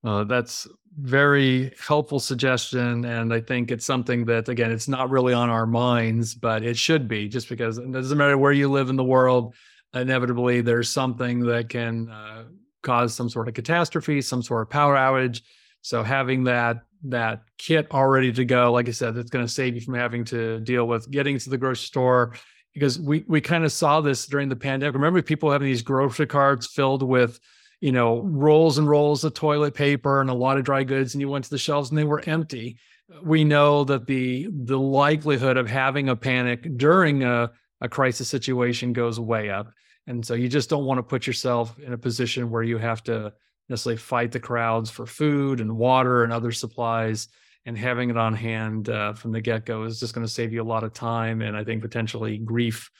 Uh, 0.04 0.24
that's 0.24 0.66
very 1.00 1.72
helpful 1.78 2.18
suggestion, 2.18 3.04
and 3.04 3.32
I 3.32 3.40
think 3.40 3.70
it's 3.70 3.86
something 3.86 4.24
that 4.26 4.48
again, 4.48 4.70
it's 4.70 4.88
not 4.88 5.10
really 5.10 5.32
on 5.32 5.50
our 5.50 5.66
minds, 5.66 6.34
but 6.34 6.62
it 6.62 6.76
should 6.76 7.08
be. 7.08 7.28
Just 7.28 7.48
because 7.48 7.78
it 7.78 7.90
doesn't 7.90 8.18
matter 8.18 8.38
where 8.38 8.52
you 8.52 8.70
live 8.70 8.90
in 8.90 8.96
the 8.96 9.04
world, 9.04 9.54
inevitably 9.94 10.60
there's 10.60 10.88
something 10.88 11.40
that 11.46 11.68
can 11.68 12.08
uh, 12.10 12.44
cause 12.82 13.14
some 13.14 13.28
sort 13.28 13.48
of 13.48 13.54
catastrophe, 13.54 14.20
some 14.20 14.42
sort 14.42 14.62
of 14.62 14.70
power 14.70 14.94
outage. 14.96 15.42
So 15.82 16.02
having 16.02 16.44
that 16.44 16.78
that 17.04 17.42
kit 17.58 17.86
all 17.92 18.08
ready 18.08 18.32
to 18.32 18.44
go, 18.44 18.72
like 18.72 18.88
I 18.88 18.92
said, 18.92 19.16
it's 19.16 19.30
going 19.30 19.46
to 19.46 19.52
save 19.52 19.74
you 19.74 19.80
from 19.80 19.94
having 19.94 20.24
to 20.26 20.58
deal 20.60 20.86
with 20.86 21.10
getting 21.10 21.38
to 21.38 21.50
the 21.50 21.58
grocery 21.58 21.86
store 21.86 22.34
because 22.74 22.98
we 22.98 23.24
we 23.28 23.40
kind 23.40 23.64
of 23.64 23.72
saw 23.72 24.00
this 24.00 24.26
during 24.26 24.48
the 24.48 24.56
pandemic. 24.56 24.94
Remember 24.94 25.22
people 25.22 25.50
having 25.50 25.66
these 25.66 25.82
grocery 25.82 26.26
carts 26.26 26.66
filled 26.66 27.02
with 27.02 27.38
you 27.80 27.92
know 27.92 28.20
rolls 28.20 28.78
and 28.78 28.88
rolls 28.88 29.24
of 29.24 29.34
toilet 29.34 29.74
paper 29.74 30.20
and 30.20 30.30
a 30.30 30.34
lot 30.34 30.58
of 30.58 30.64
dry 30.64 30.84
goods 30.84 31.14
and 31.14 31.20
you 31.20 31.28
went 31.28 31.44
to 31.44 31.50
the 31.50 31.58
shelves 31.58 31.90
and 31.90 31.98
they 31.98 32.04
were 32.04 32.22
empty 32.26 32.76
we 33.22 33.44
know 33.44 33.84
that 33.84 34.06
the 34.06 34.48
the 34.64 34.78
likelihood 34.78 35.56
of 35.56 35.68
having 35.68 36.08
a 36.08 36.16
panic 36.16 36.76
during 36.76 37.24
a, 37.24 37.50
a 37.80 37.88
crisis 37.88 38.28
situation 38.28 38.92
goes 38.92 39.18
way 39.18 39.48
up 39.50 39.72
and 40.08 40.24
so 40.24 40.32
you 40.34 40.48
just 40.48 40.70
don't 40.70 40.86
want 40.86 40.98
to 40.98 41.02
put 41.02 41.26
yourself 41.26 41.78
in 41.78 41.92
a 41.92 41.98
position 41.98 42.50
where 42.50 42.62
you 42.62 42.78
have 42.78 43.02
to 43.04 43.32
necessarily 43.68 43.98
fight 43.98 44.32
the 44.32 44.40
crowds 44.40 44.90
for 44.90 45.06
food 45.06 45.60
and 45.60 45.76
water 45.76 46.24
and 46.24 46.32
other 46.32 46.50
supplies. 46.50 47.28
And 47.66 47.76
having 47.76 48.08
it 48.08 48.16
on 48.16 48.34
hand 48.34 48.88
uh, 48.88 49.12
from 49.12 49.32
the 49.32 49.42
get 49.42 49.66
go 49.66 49.82
is 49.82 50.00
just 50.00 50.14
going 50.14 50.26
to 50.26 50.32
save 50.32 50.54
you 50.54 50.62
a 50.62 50.64
lot 50.64 50.84
of 50.84 50.94
time 50.94 51.42
and 51.42 51.54
I 51.54 51.64
think 51.64 51.82
potentially 51.82 52.38
grief 52.38 52.90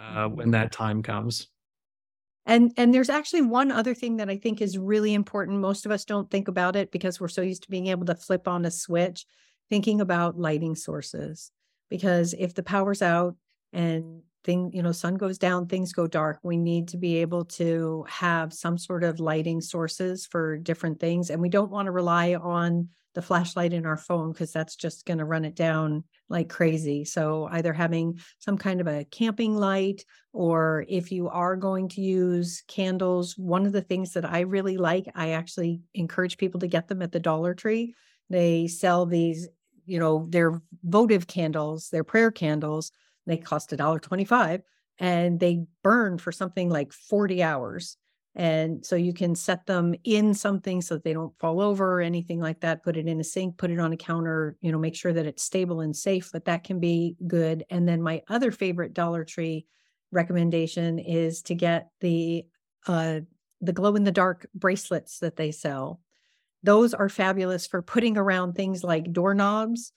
uh, 0.00 0.28
when 0.28 0.52
that 0.52 0.70
time 0.70 1.02
comes. 1.02 1.48
And 2.44 2.72
and 2.76 2.92
there's 2.92 3.10
actually 3.10 3.42
one 3.42 3.70
other 3.70 3.94
thing 3.94 4.16
that 4.16 4.28
I 4.28 4.36
think 4.36 4.60
is 4.60 4.76
really 4.78 5.14
important. 5.14 5.60
Most 5.60 5.86
of 5.86 5.92
us 5.92 6.04
don't 6.04 6.30
think 6.30 6.48
about 6.48 6.76
it 6.76 6.90
because 6.90 7.20
we're 7.20 7.28
so 7.28 7.42
used 7.42 7.62
to 7.64 7.70
being 7.70 7.86
able 7.86 8.06
to 8.06 8.14
flip 8.16 8.48
on 8.48 8.64
a 8.64 8.70
switch, 8.70 9.26
thinking 9.68 10.00
about 10.00 10.38
lighting 10.38 10.74
sources. 10.74 11.52
Because 11.88 12.34
if 12.38 12.54
the 12.54 12.62
power's 12.62 13.02
out 13.02 13.36
and 13.72 14.22
thing 14.44 14.72
you 14.74 14.82
know 14.82 14.90
sun 14.90 15.14
goes 15.14 15.38
down 15.38 15.68
things 15.68 15.92
go 15.92 16.08
dark 16.08 16.40
we 16.42 16.56
need 16.56 16.88
to 16.88 16.96
be 16.96 17.18
able 17.18 17.44
to 17.44 18.04
have 18.08 18.52
some 18.52 18.76
sort 18.76 19.04
of 19.04 19.20
lighting 19.20 19.60
sources 19.60 20.26
for 20.26 20.58
different 20.58 20.98
things 20.98 21.30
and 21.30 21.40
we 21.40 21.48
don't 21.48 21.70
want 21.70 21.86
to 21.86 21.92
rely 21.92 22.34
on 22.34 22.88
the 23.14 23.22
flashlight 23.22 23.72
in 23.72 23.86
our 23.86 23.96
phone 23.96 24.32
because 24.32 24.52
that's 24.52 24.76
just 24.76 25.04
going 25.06 25.18
to 25.18 25.24
run 25.24 25.44
it 25.44 25.54
down 25.54 26.04
like 26.28 26.48
crazy 26.48 27.04
so 27.04 27.48
either 27.52 27.72
having 27.72 28.18
some 28.38 28.56
kind 28.56 28.80
of 28.80 28.86
a 28.86 29.04
camping 29.04 29.56
light 29.56 30.04
or 30.32 30.84
if 30.88 31.12
you 31.12 31.28
are 31.28 31.56
going 31.56 31.88
to 31.88 32.00
use 32.00 32.62
candles 32.68 33.36
one 33.36 33.66
of 33.66 33.72
the 33.72 33.82
things 33.82 34.12
that 34.12 34.24
i 34.24 34.40
really 34.40 34.76
like 34.76 35.06
i 35.14 35.30
actually 35.30 35.80
encourage 35.94 36.38
people 36.38 36.60
to 36.60 36.66
get 36.66 36.88
them 36.88 37.02
at 37.02 37.12
the 37.12 37.20
dollar 37.20 37.54
tree 37.54 37.94
they 38.30 38.66
sell 38.66 39.04
these 39.04 39.48
you 39.84 39.98
know 39.98 40.26
they're 40.30 40.60
votive 40.84 41.26
candles 41.26 41.88
they're 41.90 42.04
prayer 42.04 42.30
candles 42.30 42.92
they 43.26 43.36
cost 43.36 43.72
a 43.72 43.76
dollar 43.76 43.98
25 43.98 44.62
and 44.98 45.40
they 45.40 45.64
burn 45.82 46.18
for 46.18 46.32
something 46.32 46.68
like 46.68 46.92
40 46.92 47.42
hours. 47.42 47.96
And 48.34 48.84
so 48.84 48.96
you 48.96 49.12
can 49.12 49.34
set 49.34 49.66
them 49.66 49.94
in 50.04 50.32
something 50.32 50.80
so 50.80 50.94
that 50.94 51.04
they 51.04 51.12
don't 51.12 51.38
fall 51.38 51.60
over 51.60 51.98
or 51.98 52.00
anything 52.00 52.40
like 52.40 52.60
that. 52.60 52.82
Put 52.82 52.96
it 52.96 53.06
in 53.06 53.20
a 53.20 53.24
sink, 53.24 53.58
put 53.58 53.70
it 53.70 53.78
on 53.78 53.92
a 53.92 53.96
counter, 53.96 54.56
you 54.62 54.72
know, 54.72 54.78
make 54.78 54.96
sure 54.96 55.12
that 55.12 55.26
it's 55.26 55.42
stable 55.42 55.80
and 55.80 55.94
safe, 55.94 56.30
but 56.32 56.46
that 56.46 56.64
can 56.64 56.80
be 56.80 57.16
good. 57.26 57.64
And 57.68 57.86
then 57.86 58.00
my 58.00 58.22
other 58.28 58.50
favorite 58.50 58.94
Dollar 58.94 59.24
Tree 59.24 59.66
recommendation 60.12 60.98
is 60.98 61.42
to 61.42 61.54
get 61.54 61.88
the 62.00 62.46
uh 62.86 63.20
the 63.60 63.72
glow 63.72 63.94
in 63.94 64.04
the 64.04 64.10
dark 64.10 64.46
bracelets 64.54 65.20
that 65.20 65.36
they 65.36 65.52
sell. 65.52 66.00
Those 66.62 66.94
are 66.94 67.08
fabulous 67.08 67.66
for 67.66 67.82
putting 67.82 68.16
around 68.16 68.54
things 68.54 68.82
like 68.82 69.12
doorknobs, 69.12 69.92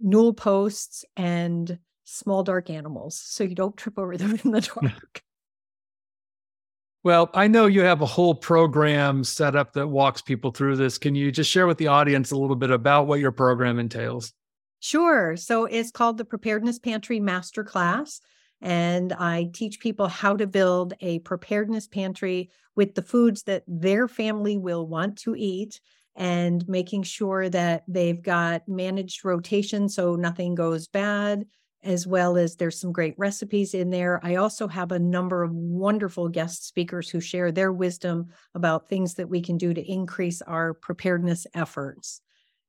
newel 0.00 0.34
posts, 0.34 1.04
and 1.16 1.78
small 2.04 2.42
dark 2.42 2.70
animals 2.70 3.20
so 3.20 3.44
you 3.44 3.54
don't 3.54 3.76
trip 3.76 3.98
over 3.98 4.16
them 4.16 4.38
in 4.44 4.50
the 4.50 4.60
dark. 4.82 5.22
Well, 7.04 7.30
I 7.32 7.46
know 7.46 7.66
you 7.66 7.82
have 7.82 8.02
a 8.02 8.06
whole 8.06 8.34
program 8.34 9.22
set 9.22 9.54
up 9.54 9.72
that 9.74 9.86
walks 9.86 10.20
people 10.20 10.50
through 10.50 10.76
this. 10.76 10.98
Can 10.98 11.14
you 11.14 11.30
just 11.30 11.50
share 11.50 11.66
with 11.66 11.78
the 11.78 11.86
audience 11.86 12.32
a 12.32 12.36
little 12.36 12.56
bit 12.56 12.70
about 12.70 13.06
what 13.06 13.20
your 13.20 13.32
program 13.32 13.78
entails? 13.78 14.32
Sure. 14.80 15.36
So 15.36 15.64
it's 15.64 15.90
called 15.90 16.18
the 16.18 16.24
Preparedness 16.24 16.78
Pantry 16.78 17.20
Masterclass. 17.20 18.20
And 18.60 19.12
I 19.12 19.50
teach 19.52 19.78
people 19.78 20.08
how 20.08 20.36
to 20.36 20.46
build 20.46 20.94
a 21.00 21.20
preparedness 21.20 21.86
pantry 21.86 22.50
with 22.74 22.94
the 22.94 23.02
foods 23.02 23.44
that 23.44 23.62
their 23.68 24.08
family 24.08 24.58
will 24.58 24.86
want 24.86 25.18
to 25.18 25.36
eat 25.36 25.80
and 26.16 26.68
making 26.68 27.04
sure 27.04 27.48
that 27.48 27.84
they've 27.86 28.20
got 28.20 28.68
managed 28.68 29.24
rotation 29.24 29.88
so 29.88 30.16
nothing 30.16 30.56
goes 30.56 30.88
bad, 30.88 31.46
as 31.82 32.06
well 32.06 32.36
as 32.36 32.56
there's 32.56 32.80
some 32.80 32.92
great 32.92 33.14
recipes 33.18 33.74
in 33.74 33.90
there. 33.90 34.20
I 34.22 34.36
also 34.36 34.66
have 34.66 34.92
a 34.92 34.98
number 34.98 35.42
of 35.42 35.52
wonderful 35.52 36.28
guest 36.28 36.66
speakers 36.66 37.08
who 37.08 37.20
share 37.20 37.52
their 37.52 37.72
wisdom 37.72 38.28
about 38.54 38.88
things 38.88 39.14
that 39.14 39.28
we 39.28 39.40
can 39.40 39.58
do 39.58 39.72
to 39.72 39.92
increase 39.92 40.42
our 40.42 40.74
preparedness 40.74 41.46
efforts. 41.54 42.20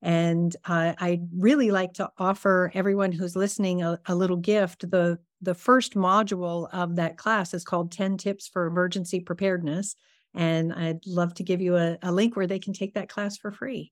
And 0.02 0.56
uh, 0.66 0.94
I 0.98 1.22
really 1.36 1.72
like 1.72 1.94
to 1.96 2.10
offer 2.18 2.72
everyone 2.74 3.12
who's 3.12 3.36
listening 3.36 3.82
a, 3.82 4.00
a, 4.06 4.16
little 4.16 4.38
gift. 4.38 4.90
The 4.90 5.20
the 5.42 5.54
first 5.54 5.96
module 5.96 6.70
of 6.72 6.96
that 6.98 7.18
class 7.18 7.54
is 7.54 7.64
called 7.64 7.92
10 7.92 8.18
Tips 8.18 8.48
for 8.48 8.66
Emergency 8.66 9.20
Preparedness. 9.22 9.96
And 10.34 10.74
I'd 10.74 11.06
love 11.06 11.34
to 11.36 11.44
give 11.44 11.62
you 11.62 11.76
a, 11.76 11.98
a 12.02 12.12
link 12.12 12.36
where 12.36 12.48
they 12.48 12.60
can 12.60 12.74
take 12.74 12.94
that 12.94 13.10
class 13.10 13.38
for 13.38 13.52
free. 13.52 13.92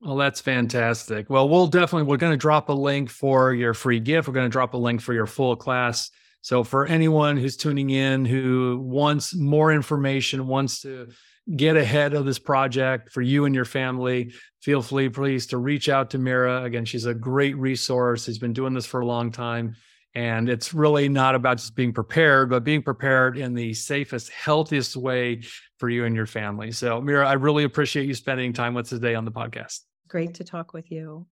Well, 0.00 0.16
that's 0.16 0.40
fantastic. 0.40 1.28
Well, 1.28 1.48
we'll 1.48 1.66
definitely 1.66 2.04
we're 2.04 2.16
going 2.16 2.32
to 2.32 2.38
drop 2.38 2.70
a 2.70 2.72
link 2.72 3.10
for 3.10 3.52
your 3.52 3.74
free 3.74 4.00
gift. 4.00 4.28
We're 4.28 4.34
going 4.34 4.46
to 4.46 4.52
drop 4.52 4.72
a 4.72 4.78
link 4.78 5.02
for 5.02 5.12
your 5.12 5.26
full 5.26 5.56
class. 5.56 6.10
So 6.40 6.64
for 6.64 6.86
anyone 6.86 7.36
who's 7.36 7.56
tuning 7.56 7.90
in 7.90 8.24
who 8.24 8.80
wants 8.82 9.36
more 9.36 9.72
information, 9.72 10.46
wants 10.46 10.80
to 10.82 11.08
get 11.54 11.76
ahead 11.76 12.14
of 12.14 12.24
this 12.24 12.38
project 12.38 13.12
for 13.12 13.20
you 13.20 13.44
and 13.44 13.54
your 13.54 13.66
family, 13.66 14.32
feel 14.62 14.80
free 14.80 15.10
please 15.10 15.46
to 15.48 15.58
reach 15.58 15.90
out 15.90 16.10
to 16.10 16.18
Mira. 16.18 16.64
Again, 16.64 16.86
she's 16.86 17.04
a 17.04 17.12
great 17.12 17.56
resource. 17.58 18.24
She's 18.24 18.38
been 18.38 18.54
doing 18.54 18.72
this 18.72 18.86
for 18.86 19.00
a 19.00 19.06
long 19.06 19.30
time. 19.30 19.76
And 20.14 20.48
it's 20.48 20.72
really 20.72 21.10
not 21.10 21.34
about 21.34 21.58
just 21.58 21.76
being 21.76 21.92
prepared, 21.92 22.48
but 22.48 22.64
being 22.64 22.82
prepared 22.82 23.36
in 23.36 23.52
the 23.54 23.74
safest, 23.74 24.30
healthiest 24.32 24.96
way 24.96 25.42
for 25.78 25.90
you 25.90 26.06
and 26.06 26.16
your 26.16 26.26
family. 26.26 26.72
So, 26.72 27.00
Mira, 27.02 27.28
I 27.28 27.34
really 27.34 27.64
appreciate 27.64 28.06
you 28.06 28.14
spending 28.14 28.54
time 28.54 28.72
with 28.74 28.86
us 28.86 28.90
today 28.90 29.14
on 29.14 29.24
the 29.26 29.30
podcast. 29.30 29.89
Great 30.10 30.34
to 30.34 30.44
talk 30.44 30.74
with 30.74 30.92
you. 30.92 31.26